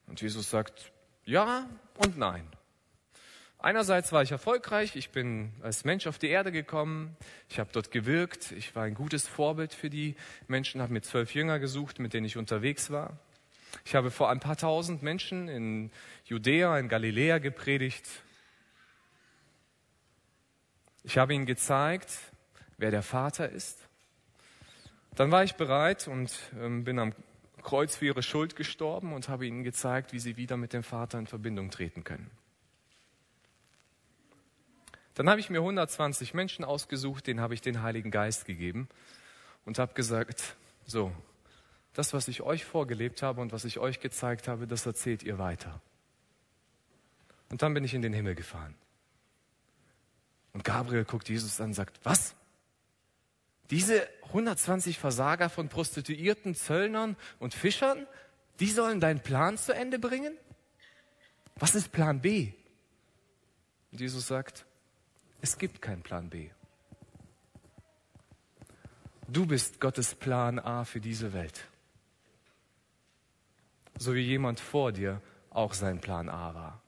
Und 0.07 0.21
Jesus 0.21 0.49
sagt, 0.49 0.91
ja 1.25 1.69
und 1.97 2.17
nein. 2.17 2.47
Einerseits 3.57 4.11
war 4.11 4.21
ich 4.21 4.31
erfolgreich, 4.31 4.95
ich 4.95 5.09
bin 5.09 5.51
als 5.63 5.85
Mensch 5.85 6.05
auf 6.05 6.19
die 6.19 6.27
Erde 6.27 6.51
gekommen, 6.51 7.17
ich 7.49 7.59
habe 7.59 7.71
dort 7.73 7.89
gewirkt, 7.89 8.51
ich 8.51 8.75
war 8.75 8.83
ein 8.83 8.93
gutes 8.93 9.27
Vorbild 9.27 9.73
für 9.73 9.89
die 9.89 10.15
Menschen, 10.47 10.83
habe 10.83 10.93
mir 10.93 11.01
zwölf 11.01 11.33
Jünger 11.33 11.57
gesucht, 11.57 11.97
mit 11.97 12.13
denen 12.13 12.27
ich 12.27 12.37
unterwegs 12.37 12.91
war. 12.91 13.17
Ich 13.83 13.95
habe 13.95 14.11
vor 14.11 14.29
ein 14.29 14.39
paar 14.39 14.55
tausend 14.55 15.01
Menschen 15.01 15.47
in 15.47 15.91
Judäa, 16.25 16.77
in 16.77 16.89
Galiläa 16.89 17.39
gepredigt. 17.39 18.05
Ich 21.05 21.19
habe 21.19 21.35
ihnen 21.35 21.45
gezeigt, 21.45 22.09
wer 22.77 22.89
der 22.89 23.03
Vater 23.03 23.47
ist. 23.47 23.87
Dann 25.13 25.31
war 25.31 25.43
ich 25.43 25.53
bereit 25.53 26.07
und 26.07 26.33
ähm, 26.59 26.83
bin 26.83 26.97
am 26.97 27.13
Kreuz 27.61 27.95
für 27.95 28.07
ihre 28.07 28.23
Schuld 28.23 28.55
gestorben 28.55 29.13
und 29.13 29.29
habe 29.29 29.45
ihnen 29.45 29.63
gezeigt, 29.63 30.13
wie 30.13 30.19
sie 30.19 30.35
wieder 30.35 30.57
mit 30.57 30.73
dem 30.73 30.81
Vater 30.81 31.19
in 31.19 31.27
Verbindung 31.27 31.69
treten 31.69 32.03
können. 32.03 32.31
Dann 35.13 35.29
habe 35.29 35.39
ich 35.39 35.51
mir 35.51 35.59
120 35.59 36.33
Menschen 36.33 36.65
ausgesucht, 36.65 37.27
denen 37.27 37.39
habe 37.39 37.53
ich 37.53 37.61
den 37.61 37.83
Heiligen 37.83 38.09
Geist 38.09 38.45
gegeben 38.45 38.89
und 39.63 39.77
habe 39.77 39.93
gesagt, 39.93 40.55
so, 40.87 41.11
das, 41.93 42.13
was 42.13 42.27
ich 42.27 42.41
euch 42.41 42.65
vorgelebt 42.65 43.21
habe 43.21 43.41
und 43.41 43.53
was 43.53 43.63
ich 43.63 43.77
euch 43.77 43.99
gezeigt 43.99 44.47
habe, 44.47 44.65
das 44.65 44.87
erzählt 44.87 45.21
ihr 45.21 45.37
weiter. 45.37 45.79
Und 47.51 47.61
dann 47.61 47.75
bin 47.75 47.83
ich 47.83 47.93
in 47.93 48.01
den 48.01 48.11
Himmel 48.11 48.33
gefahren. 48.33 48.73
Und 50.55 50.63
Gabriel 50.63 51.03
guckt 51.03 51.27
Jesus 51.27 51.59
an 51.59 51.67
und 51.67 51.73
sagt, 51.73 51.99
was? 52.03 52.33
Diese 53.71 54.07
120 54.27 54.97
Versager 54.97 55.49
von 55.49 55.67
Prostituierten, 55.67 56.55
Zöllnern 56.55 57.17
und 57.39 57.53
Fischern, 57.53 58.07
die 58.61 58.69
sollen 58.71 59.01
deinen 59.01 59.19
Plan 59.19 59.57
zu 59.57 59.75
Ende 59.75 59.99
bringen? 59.99 60.33
Was 61.57 61.75
ist 61.75 61.91
Plan 61.91 62.21
B? 62.21 62.53
Und 63.91 63.99
Jesus 63.99 64.27
sagt, 64.27 64.65
es 65.41 65.57
gibt 65.57 65.81
keinen 65.81 66.03
Plan 66.03 66.29
B. 66.29 66.49
Du 69.27 69.45
bist 69.45 69.81
Gottes 69.81 70.15
Plan 70.15 70.57
A 70.57 70.85
für 70.85 71.01
diese 71.01 71.33
Welt. 71.33 71.67
So 73.97 74.15
wie 74.15 74.21
jemand 74.21 74.61
vor 74.61 74.93
dir 74.93 75.21
auch 75.49 75.73
sein 75.73 75.99
Plan 75.99 76.29
A 76.29 76.53
war. 76.53 76.84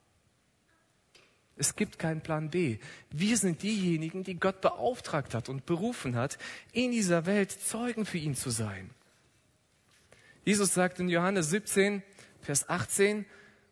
Es 1.58 1.74
gibt 1.74 1.98
keinen 1.98 2.20
Plan 2.20 2.50
B. 2.50 2.78
Wir 3.10 3.36
sind 3.36 3.62
diejenigen, 3.62 4.22
die 4.22 4.38
Gott 4.38 4.60
beauftragt 4.60 5.34
hat 5.34 5.48
und 5.48 5.66
berufen 5.66 6.14
hat, 6.14 6.38
in 6.72 6.92
dieser 6.92 7.26
Welt 7.26 7.50
Zeugen 7.50 8.06
für 8.06 8.18
ihn 8.18 8.36
zu 8.36 8.50
sein. 8.50 8.90
Jesus 10.44 10.72
sagt 10.72 11.00
in 11.00 11.08
Johannes 11.08 11.50
17, 11.50 12.02
Vers 12.40 12.68
18, 12.68 13.26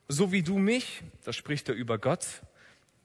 so 0.08 0.32
wie 0.32 0.42
du 0.42 0.58
mich, 0.58 1.02
da 1.24 1.32
spricht 1.32 1.68
er 1.68 1.74
über 1.74 1.98
Gott, 1.98 2.26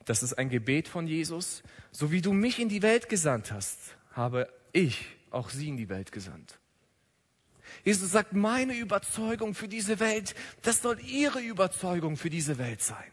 das 0.06 0.24
ist 0.24 0.34
ein 0.34 0.50
Gebet 0.50 0.88
von 0.88 1.08
Jesus. 1.08 1.62
So 1.92 2.12
wie 2.12 2.22
du 2.22 2.34
mich 2.34 2.60
in 2.60 2.70
die 2.70 2.82
Welt 2.82 3.08
gesandt 3.08 3.52
hast, 3.52 3.78
habe 4.14 4.52
ich 4.74 5.06
auch 5.30 5.50
sie 5.50 5.70
in 5.70 5.78
die 5.78 5.90
Welt 5.90 6.12
gesandt. 6.12 6.60
Jesus 7.84 8.12
sagt, 8.12 8.34
meine 8.34 8.76
Überzeugung 8.76 9.54
für 9.54 9.68
diese 9.68 10.00
Welt, 10.00 10.36
das 10.64 10.82
soll 10.82 11.00
ihre 11.00 11.40
Überzeugung 11.40 12.18
für 12.18 12.30
diese 12.30 12.58
Welt 12.58 12.82
sein. 12.82 13.12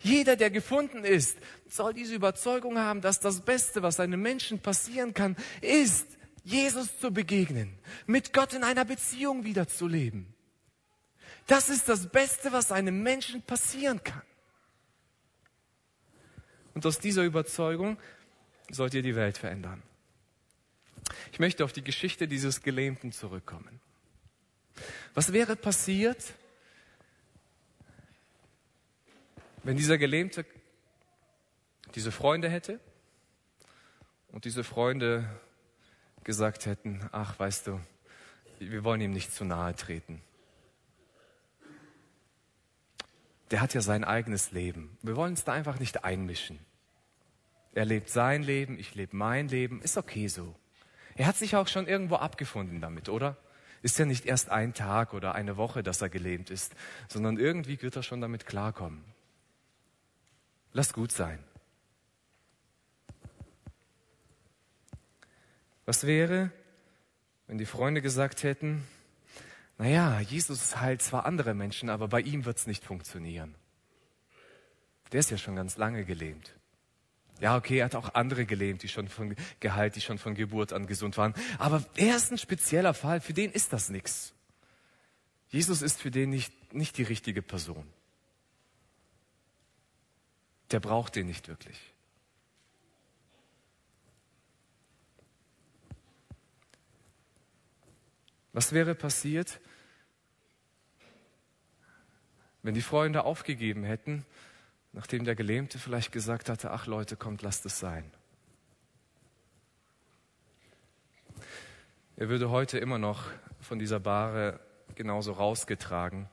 Jeder, 0.00 0.36
der 0.36 0.50
gefunden 0.50 1.04
ist, 1.04 1.38
soll 1.68 1.94
diese 1.94 2.14
Überzeugung 2.14 2.78
haben, 2.78 3.00
dass 3.00 3.20
das 3.20 3.40
Beste, 3.40 3.82
was 3.82 4.00
einem 4.00 4.20
Menschen 4.22 4.60
passieren 4.60 5.14
kann, 5.14 5.36
ist, 5.60 6.06
Jesus 6.44 6.98
zu 7.00 7.10
begegnen, 7.10 7.78
mit 8.06 8.32
Gott 8.32 8.52
in 8.52 8.64
einer 8.64 8.84
Beziehung 8.84 9.44
wiederzuleben. 9.44 10.26
Das 11.46 11.68
ist 11.68 11.88
das 11.88 12.08
Beste, 12.08 12.52
was 12.52 12.72
einem 12.72 13.02
Menschen 13.02 13.42
passieren 13.42 14.02
kann. 14.02 14.22
Und 16.74 16.84
aus 16.86 16.98
dieser 16.98 17.22
Überzeugung 17.22 17.98
sollt 18.70 18.94
ihr 18.94 19.02
die 19.02 19.16
Welt 19.16 19.38
verändern. 19.38 19.82
Ich 21.32 21.38
möchte 21.38 21.64
auf 21.64 21.72
die 21.72 21.84
Geschichte 21.84 22.28
dieses 22.28 22.62
Gelähmten 22.62 23.12
zurückkommen. 23.12 23.80
Was 25.14 25.32
wäre 25.32 25.56
passiert, 25.56 26.34
wenn 29.64 29.76
dieser 29.76 29.98
Gelähmte 29.98 30.44
diese 31.94 32.12
Freunde 32.12 32.48
hätte 32.48 32.80
und 34.28 34.44
diese 34.44 34.64
Freunde 34.64 35.28
gesagt 36.22 36.66
hätten, 36.66 37.08
ach 37.12 37.38
weißt 37.38 37.66
du, 37.66 37.80
wir 38.58 38.84
wollen 38.84 39.00
ihm 39.00 39.12
nicht 39.12 39.34
zu 39.34 39.44
nahe 39.44 39.74
treten. 39.74 40.22
der 43.54 43.60
hat 43.60 43.72
ja 43.72 43.80
sein 43.80 44.02
eigenes 44.02 44.50
Leben. 44.50 44.98
Wir 45.02 45.14
wollen 45.14 45.30
uns 45.30 45.44
da 45.44 45.52
einfach 45.52 45.78
nicht 45.78 46.04
einmischen. 46.04 46.58
Er 47.72 47.84
lebt 47.84 48.08
sein 48.08 48.42
Leben, 48.42 48.80
ich 48.80 48.96
lebe 48.96 49.16
mein 49.16 49.46
Leben, 49.46 49.80
ist 49.80 49.96
okay 49.96 50.26
so. 50.26 50.56
Er 51.14 51.26
hat 51.26 51.36
sich 51.36 51.54
auch 51.54 51.68
schon 51.68 51.86
irgendwo 51.86 52.16
abgefunden 52.16 52.80
damit, 52.80 53.08
oder? 53.08 53.36
Ist 53.80 53.96
ja 53.96 54.06
nicht 54.06 54.26
erst 54.26 54.50
ein 54.50 54.74
Tag 54.74 55.14
oder 55.14 55.36
eine 55.36 55.56
Woche, 55.56 55.84
dass 55.84 56.02
er 56.02 56.08
gelähmt 56.08 56.50
ist, 56.50 56.74
sondern 57.08 57.38
irgendwie 57.38 57.80
wird 57.80 57.94
er 57.94 58.02
schon 58.02 58.20
damit 58.20 58.44
klarkommen. 58.44 59.04
Lass 60.74 60.92
gut 60.92 61.12
sein. 61.12 61.38
Was 65.86 66.04
wäre, 66.04 66.50
wenn 67.46 67.58
die 67.58 67.64
Freunde 67.64 68.02
gesagt 68.02 68.42
hätten, 68.42 68.84
naja, 69.78 70.20
Jesus 70.20 70.80
heilt 70.80 71.00
zwar 71.00 71.26
andere 71.26 71.54
Menschen, 71.54 71.90
aber 71.90 72.08
bei 72.08 72.20
ihm 72.20 72.44
wird 72.44 72.58
es 72.58 72.66
nicht 72.66 72.84
funktionieren. 72.84 73.54
Der 75.12 75.20
ist 75.20 75.30
ja 75.30 75.38
schon 75.38 75.54
ganz 75.54 75.76
lange 75.76 76.04
gelähmt. 76.04 76.52
Ja, 77.40 77.56
okay, 77.56 77.78
er 77.78 77.84
hat 77.84 77.94
auch 77.94 78.14
andere 78.14 78.44
gelähmt, 78.44 78.82
die 78.82 78.88
schon 78.88 79.08
von 79.08 79.36
geheilt, 79.60 79.94
die 79.94 80.00
schon 80.00 80.18
von 80.18 80.34
Geburt 80.34 80.72
an 80.72 80.88
gesund 80.88 81.16
waren. 81.16 81.34
Aber 81.58 81.84
er 81.94 82.16
ist 82.16 82.32
ein 82.32 82.38
spezieller 82.38 82.94
Fall, 82.94 83.20
für 83.20 83.32
den 83.32 83.52
ist 83.52 83.72
das 83.72 83.90
nichts. 83.90 84.32
Jesus 85.50 85.82
ist 85.82 86.00
für 86.00 86.10
den 86.10 86.30
nicht, 86.30 86.74
nicht 86.74 86.98
die 86.98 87.04
richtige 87.04 87.42
Person. 87.42 87.86
Der 90.70 90.80
braucht 90.80 91.16
den 91.16 91.26
nicht 91.26 91.48
wirklich. 91.48 91.78
Was 98.52 98.72
wäre 98.72 98.94
passiert, 98.94 99.60
wenn 102.62 102.74
die 102.74 102.82
Freunde 102.82 103.24
aufgegeben 103.24 103.84
hätten, 103.84 104.24
nachdem 104.92 105.24
der 105.24 105.34
Gelähmte 105.34 105.78
vielleicht 105.78 106.12
gesagt 106.12 106.48
hatte, 106.48 106.70
ach 106.70 106.86
Leute, 106.86 107.16
kommt, 107.16 107.42
lasst 107.42 107.66
es 107.66 107.78
sein. 107.78 108.10
Er 112.16 112.28
würde 112.28 112.48
heute 112.48 112.78
immer 112.78 112.98
noch 112.98 113.24
von 113.60 113.80
dieser 113.80 113.98
Bahre 113.98 114.60
genauso 114.94 115.32
rausgetragen, 115.32 116.28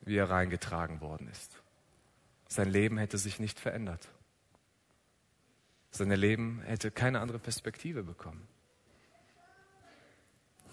wie 0.00 0.16
er 0.16 0.28
reingetragen 0.28 1.00
worden 1.00 1.28
ist. 1.28 1.59
Sein 2.52 2.68
Leben 2.68 2.98
hätte 2.98 3.16
sich 3.16 3.38
nicht 3.38 3.60
verändert. 3.60 4.08
Sein 5.92 6.10
Leben 6.10 6.60
hätte 6.62 6.90
keine 6.90 7.20
andere 7.20 7.38
Perspektive 7.38 8.02
bekommen. 8.02 8.46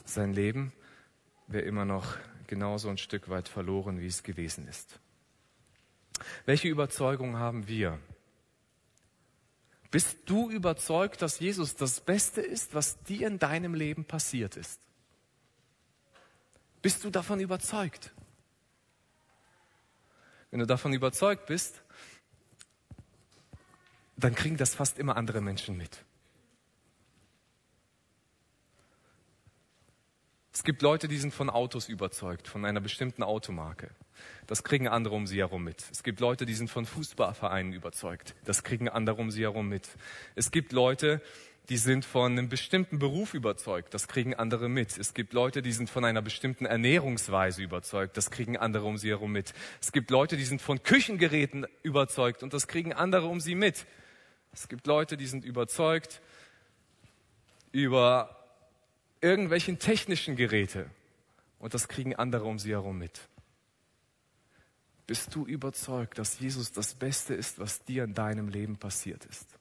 Sein 0.03 0.33
Leben 0.33 0.73
wäre 1.45 1.65
immer 1.65 1.85
noch 1.85 2.17
genauso 2.47 2.89
ein 2.89 2.97
Stück 2.97 3.29
weit 3.29 3.47
verloren, 3.47 3.99
wie 3.99 4.07
es 4.07 4.23
gewesen 4.23 4.67
ist. 4.67 4.99
Welche 6.45 6.67
Überzeugung 6.67 7.37
haben 7.37 7.67
wir? 7.67 7.99
Bist 9.91 10.17
du 10.25 10.49
überzeugt, 10.49 11.21
dass 11.21 11.39
Jesus 11.39 11.75
das 11.75 12.01
Beste 12.01 12.41
ist, 12.41 12.73
was 12.73 13.03
dir 13.03 13.27
in 13.27 13.37
deinem 13.37 13.75
Leben 13.75 14.03
passiert 14.03 14.57
ist? 14.57 14.81
Bist 16.81 17.03
du 17.03 17.11
davon 17.11 17.39
überzeugt? 17.39 18.13
Wenn 20.57 20.61
du 20.61 20.65
davon 20.65 20.91
überzeugt 20.91 21.45
bist, 21.45 21.83
dann 24.15 24.33
kriegen 24.33 24.57
das 24.57 24.73
fast 24.73 24.97
immer 24.97 25.15
andere 25.15 25.39
Menschen 25.39 25.77
mit. 25.77 26.03
Es 30.51 30.63
gibt 30.63 30.81
Leute, 30.81 31.07
die 31.07 31.19
sind 31.19 31.31
von 31.31 31.51
Autos 31.51 31.89
überzeugt, 31.89 32.47
von 32.47 32.65
einer 32.65 32.81
bestimmten 32.81 33.21
Automarke. 33.21 33.91
Das 34.47 34.63
kriegen 34.63 34.87
andere 34.87 35.13
um 35.13 35.27
sie 35.27 35.37
herum 35.37 35.63
mit. 35.63 35.85
Es 35.91 36.01
gibt 36.01 36.19
Leute, 36.19 36.47
die 36.47 36.55
sind 36.55 36.71
von 36.71 36.87
Fußballvereinen 36.87 37.71
überzeugt. 37.71 38.33
Das 38.43 38.63
kriegen 38.63 38.89
andere 38.89 39.21
um 39.21 39.29
sie 39.29 39.43
herum 39.43 39.69
mit. 39.69 39.87
Es 40.33 40.49
gibt 40.49 40.71
Leute, 40.71 41.21
die 41.69 41.77
sind 41.77 42.05
von 42.05 42.31
einem 42.31 42.47
bestimmten 42.47 42.97
Beruf 42.97 43.33
überzeugt. 43.33 43.93
Das 43.93 44.07
kriegen 44.07 44.33
andere 44.33 44.69
mit. 44.69 44.97
Es 44.97 45.13
gibt 45.13 45.33
Leute, 45.33 45.61
die 45.61 45.73
sind 45.73 45.89
von 45.89 46.05
einer 46.05 46.21
bestimmten 46.21 46.65
Ernährungsweise 46.65 47.61
überzeugt. 47.61 48.15
Das 48.15 48.31
kriegen 48.31 48.55
andere 48.55 48.85
um 48.85 48.97
sie 48.97 49.09
herum 49.09 49.33
mit. 49.33 49.53
Es 49.81 49.91
gibt 49.91 50.09
Leute, 50.09 50.37
die 50.37 50.45
sind 50.45 50.61
von 50.61 50.81
Küchengeräten 50.81 51.67
überzeugt 51.83 52.41
und 52.41 52.53
das 52.53 52.67
kriegen 52.67 52.93
andere 52.93 53.27
um 53.27 53.41
sie 53.41 53.55
mit. 53.55 53.85
Es 54.53 54.69
gibt 54.69 54.87
Leute, 54.87 55.17
die 55.17 55.27
sind 55.27 55.43
überzeugt 55.43 56.21
über 57.73 58.45
irgendwelchen 59.19 59.77
technischen 59.77 60.35
Geräte. 60.35 60.89
Und 61.59 61.73
das 61.73 61.87
kriegen 61.87 62.15
andere 62.15 62.45
um 62.45 62.59
sie 62.59 62.71
herum 62.71 62.97
mit. 62.97 63.19
Bist 65.05 65.33
du 65.35 65.45
überzeugt, 65.45 66.17
dass 66.17 66.39
Jesus 66.39 66.71
das 66.71 66.93
Beste 66.93 67.33
ist, 67.33 67.59
was 67.59 67.83
dir 67.83 68.03
in 68.03 68.13
deinem 68.13 68.47
Leben 68.47 68.77
passiert 68.77 69.25
ist? 69.25 69.56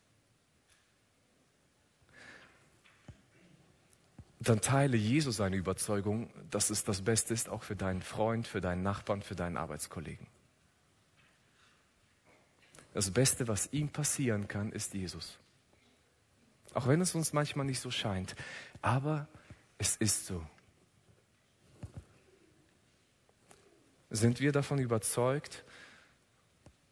Dann 4.46 4.60
teile 4.60 4.96
Jesus 4.96 5.38
seine 5.38 5.56
Überzeugung, 5.56 6.30
dass 6.52 6.70
es 6.70 6.84
das 6.84 7.02
Beste 7.02 7.34
ist, 7.34 7.48
auch 7.48 7.64
für 7.64 7.74
deinen 7.74 8.00
Freund, 8.00 8.46
für 8.46 8.60
deinen 8.60 8.84
Nachbarn, 8.84 9.20
für 9.20 9.34
deinen 9.34 9.56
Arbeitskollegen. 9.56 10.24
Das 12.94 13.10
Beste, 13.10 13.48
was 13.48 13.72
ihm 13.72 13.88
passieren 13.88 14.46
kann, 14.46 14.70
ist 14.70 14.94
Jesus. 14.94 15.40
Auch 16.74 16.86
wenn 16.86 17.00
es 17.00 17.16
uns 17.16 17.32
manchmal 17.32 17.66
nicht 17.66 17.80
so 17.80 17.90
scheint. 17.90 18.36
Aber 18.82 19.26
es 19.78 19.96
ist 19.96 20.26
so. 20.26 20.46
Sind 24.10 24.38
wir 24.38 24.52
davon 24.52 24.78
überzeugt, 24.78 25.64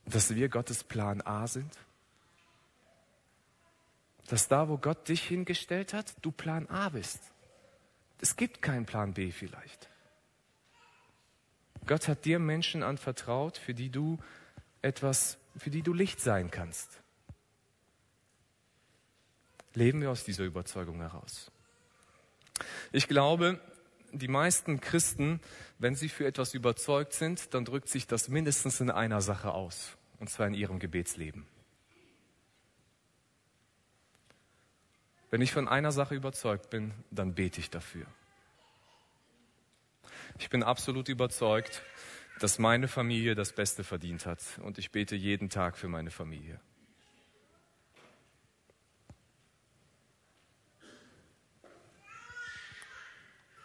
dass 0.06 0.34
wir 0.34 0.48
Gottes 0.48 0.82
Plan 0.82 1.20
A 1.20 1.46
sind? 1.46 1.72
Dass 4.26 4.48
da, 4.48 4.68
wo 4.68 4.76
Gott 4.76 5.08
dich 5.08 5.22
hingestellt 5.22 5.94
hat, 5.94 6.16
du 6.20 6.32
Plan 6.32 6.66
A 6.68 6.88
bist. 6.88 7.30
Es 8.20 8.36
gibt 8.36 8.62
keinen 8.62 8.86
Plan 8.86 9.14
B 9.14 9.30
vielleicht. 9.30 9.88
Gott 11.86 12.08
hat 12.08 12.24
dir 12.24 12.38
Menschen 12.38 12.82
anvertraut, 12.82 13.58
für 13.58 13.74
die 13.74 13.90
du 13.90 14.18
etwas, 14.80 15.38
für 15.56 15.70
die 15.70 15.82
du 15.82 15.92
Licht 15.92 16.20
sein 16.20 16.50
kannst. 16.50 17.00
Leben 19.74 20.00
wir 20.00 20.10
aus 20.10 20.24
dieser 20.24 20.44
Überzeugung 20.44 21.00
heraus. 21.00 21.50
Ich 22.92 23.08
glaube, 23.08 23.60
die 24.12 24.28
meisten 24.28 24.80
Christen, 24.80 25.40
wenn 25.78 25.96
sie 25.96 26.08
für 26.08 26.26
etwas 26.26 26.54
überzeugt 26.54 27.12
sind, 27.12 27.52
dann 27.52 27.64
drückt 27.64 27.88
sich 27.88 28.06
das 28.06 28.28
mindestens 28.28 28.80
in 28.80 28.90
einer 28.90 29.20
Sache 29.20 29.52
aus, 29.52 29.96
und 30.20 30.30
zwar 30.30 30.46
in 30.46 30.54
ihrem 30.54 30.78
Gebetsleben. 30.78 31.46
Wenn 35.34 35.42
ich 35.42 35.50
von 35.50 35.66
einer 35.66 35.90
Sache 35.90 36.14
überzeugt 36.14 36.70
bin, 36.70 36.94
dann 37.10 37.34
bete 37.34 37.58
ich 37.58 37.68
dafür. 37.68 38.06
Ich 40.38 40.48
bin 40.48 40.62
absolut 40.62 41.08
überzeugt, 41.08 41.82
dass 42.38 42.60
meine 42.60 42.86
Familie 42.86 43.34
das 43.34 43.52
Beste 43.52 43.82
verdient 43.82 44.26
hat 44.26 44.38
und 44.62 44.78
ich 44.78 44.92
bete 44.92 45.16
jeden 45.16 45.50
Tag 45.50 45.76
für 45.76 45.88
meine 45.88 46.12
Familie. 46.12 46.60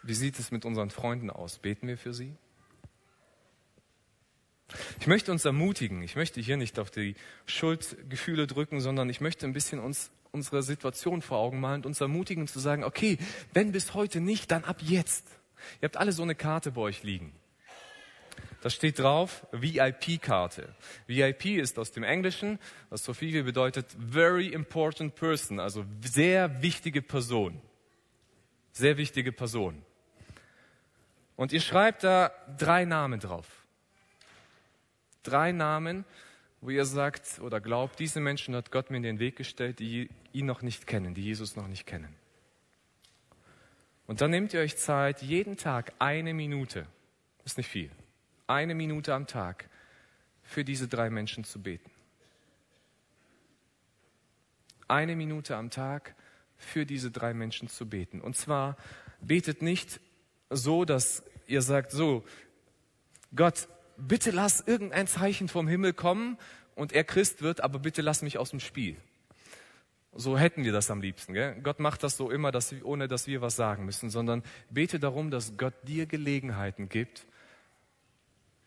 Wie 0.01 0.15
sieht 0.15 0.39
es 0.39 0.49
mit 0.49 0.65
unseren 0.65 0.89
Freunden 0.89 1.29
aus? 1.29 1.59
Beten 1.59 1.87
wir 1.87 1.99
für 1.99 2.15
sie? 2.15 2.35
Ich 4.99 5.05
möchte 5.05 5.31
uns 5.31 5.45
ermutigen. 5.45 6.01
Ich 6.01 6.15
möchte 6.15 6.41
hier 6.41 6.57
nicht 6.57 6.79
auf 6.79 6.89
die 6.89 7.13
Schuldgefühle 7.45 8.47
drücken, 8.47 8.81
sondern 8.81 9.07
ich 9.07 9.21
möchte 9.21 9.45
ein 9.45 9.53
bisschen 9.53 9.79
uns 9.79 10.09
unsere 10.31 10.63
Situation 10.63 11.21
vor 11.21 11.39
Augen 11.39 11.59
malen 11.59 11.81
und 11.81 11.87
uns 11.87 12.01
ermutigen 12.01 12.47
zu 12.47 12.59
sagen, 12.59 12.83
okay, 12.83 13.17
wenn 13.53 13.71
bis 13.71 13.93
heute 13.93 14.21
nicht, 14.21 14.51
dann 14.51 14.63
ab 14.63 14.77
jetzt. 14.81 15.25
Ihr 15.81 15.87
habt 15.87 15.97
alle 15.97 16.11
so 16.11 16.23
eine 16.23 16.35
Karte 16.35 16.71
bei 16.71 16.81
euch 16.81 17.03
liegen. 17.03 17.33
Da 18.61 18.69
steht 18.69 18.99
drauf 18.99 19.47
VIP-Karte. 19.51 20.75
VIP 21.07 21.45
ist 21.45 21.79
aus 21.79 21.91
dem 21.91 22.03
Englischen, 22.03 22.59
was 22.89 23.03
so 23.03 23.13
viel 23.13 23.33
wie 23.33 23.43
bedeutet 23.43 23.85
very 23.97 24.47
important 24.47 25.15
person, 25.15 25.59
also 25.59 25.85
sehr 26.01 26.61
wichtige 26.61 27.01
Person. 27.01 27.61
Sehr 28.73 28.97
wichtige 28.97 29.31
Person. 29.31 29.81
Und 31.37 31.53
ihr 31.53 31.61
schreibt 31.61 32.03
da 32.03 32.31
drei 32.57 32.83
Namen 32.83 33.21
drauf. 33.21 33.47
Drei 35.23 35.53
Namen, 35.53 36.03
wo 36.61 36.69
ihr 36.69 36.85
sagt 36.85 37.39
oder 37.39 37.61
glaubt, 37.61 37.99
diese 37.99 38.19
Menschen 38.19 38.55
hat 38.55 38.71
Gott 38.71 38.89
mir 38.89 38.97
in 38.97 39.03
den 39.03 39.19
Weg 39.19 39.35
gestellt, 39.35 39.79
die 39.79 40.09
ihn 40.33 40.45
noch 40.45 40.61
nicht 40.61 40.87
kennen, 40.87 41.13
die 41.13 41.23
Jesus 41.23 41.55
noch 41.55 41.67
nicht 41.67 41.85
kennen. 41.85 42.15
Und 44.07 44.21
dann 44.21 44.31
nehmt 44.31 44.53
ihr 44.53 44.59
euch 44.59 44.77
Zeit, 44.77 45.21
jeden 45.21 45.55
Tag 45.55 45.93
eine 45.99 46.33
Minute, 46.33 46.87
ist 47.45 47.57
nicht 47.57 47.69
viel, 47.69 47.91
eine 48.47 48.75
Minute 48.75 49.13
am 49.13 49.27
Tag 49.27 49.69
für 50.41 50.65
diese 50.65 50.87
drei 50.87 51.09
Menschen 51.09 51.43
zu 51.43 51.61
beten. 51.61 51.91
Eine 54.87 55.15
Minute 55.15 55.55
am 55.55 55.69
Tag 55.69 56.15
für 56.57 56.85
diese 56.85 57.11
drei 57.11 57.33
Menschen 57.35 57.69
zu 57.69 57.87
beten. 57.87 58.19
Und 58.19 58.35
zwar 58.35 58.75
betet 59.21 59.61
nicht 59.61 59.99
so, 60.49 60.85
dass 60.85 61.23
ihr 61.45 61.61
sagt 61.61 61.91
so, 61.91 62.23
Gott, 63.35 63.67
bitte 64.07 64.31
lass 64.31 64.61
irgendein 64.65 65.07
Zeichen 65.07 65.47
vom 65.47 65.67
Himmel 65.67 65.93
kommen 65.93 66.37
und 66.75 66.93
er 66.93 67.03
Christ 67.03 67.41
wird, 67.41 67.61
aber 67.61 67.79
bitte 67.79 68.01
lass 68.01 68.21
mich 68.21 68.37
aus 68.37 68.51
dem 68.51 68.59
Spiel. 68.59 68.97
So 70.13 70.37
hätten 70.37 70.63
wir 70.63 70.71
das 70.71 70.89
am 70.89 71.01
liebsten. 71.01 71.33
Gell? 71.33 71.55
Gott 71.61 71.79
macht 71.79 72.03
das 72.03 72.17
so 72.17 72.31
immer, 72.31 72.51
dass, 72.51 72.73
ohne 72.83 73.07
dass 73.07 73.27
wir 73.27 73.41
was 73.41 73.55
sagen 73.55 73.85
müssen, 73.85 74.09
sondern 74.09 74.43
bete 74.69 74.99
darum, 74.99 75.29
dass 75.29 75.55
Gott 75.57 75.75
dir 75.83 76.07
Gelegenheiten 76.07 76.89
gibt, 76.89 77.25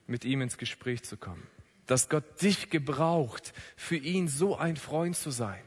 mit 0.07 0.25
ihm 0.25 0.41
ins 0.41 0.59
Gespräch 0.59 1.03
zu 1.03 1.17
kommen. 1.17 1.47
Dass 1.87 2.09
Gott 2.09 2.43
dich 2.43 2.71
gebraucht, 2.71 3.53
für 3.77 3.97
ihn 3.97 4.29
so 4.29 4.57
ein 4.57 4.77
Freund 4.77 5.17
zu 5.17 5.31
sein. 5.31 5.63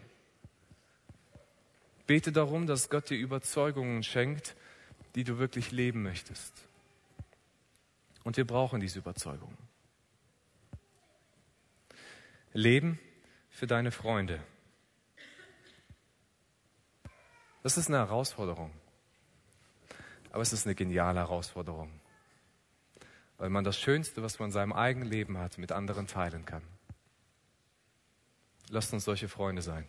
Bete 2.08 2.32
darum, 2.32 2.68
dass 2.68 2.90
Gott 2.90 3.10
dir 3.10 3.18
Überzeugungen 3.18 4.04
schenkt, 4.04 4.56
die 5.16 5.24
du 5.24 5.40
wirklich 5.40 5.72
leben 5.72 6.04
möchtest. 6.04 6.54
Und 8.26 8.38
wir 8.38 8.46
brauchen 8.46 8.82
diese 8.82 9.00
Überzeugung. 9.00 9.56
Leben 12.54 13.00
für 13.50 13.68
deine 13.68 13.92
Freunde. 13.92 14.44
Das 17.62 17.78
ist 17.78 17.88
eine 17.88 17.98
Herausforderung. 17.98 18.72
Aber 20.32 20.42
es 20.42 20.54
ist 20.54 20.66
eine 20.66 20.74
geniale 20.74 21.20
Herausforderung. 21.20 22.02
Weil 23.38 23.52
man 23.52 23.64
das 23.64 23.80
Schönste, 23.80 24.24
was 24.24 24.40
man 24.40 24.50
in 24.50 24.54
seinem 24.54 24.74
eigenen 24.74 25.08
Leben 25.08 25.38
hat, 25.38 25.60
mit 25.60 25.72
anderen 25.72 26.08
teilen 26.08 26.46
kann. 26.46 26.64
Lasst 28.70 28.92
uns 28.92 29.06
solche 29.06 29.30
Freunde 29.30 29.62
sein. 29.62 29.88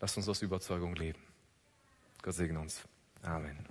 Lasst 0.00 0.16
uns 0.16 0.26
aus 0.28 0.40
Überzeugung 0.40 0.94
leben. 0.94 1.20
Gott 2.22 2.34
segne 2.34 2.60
uns. 2.60 2.82
Amen. 3.22 3.66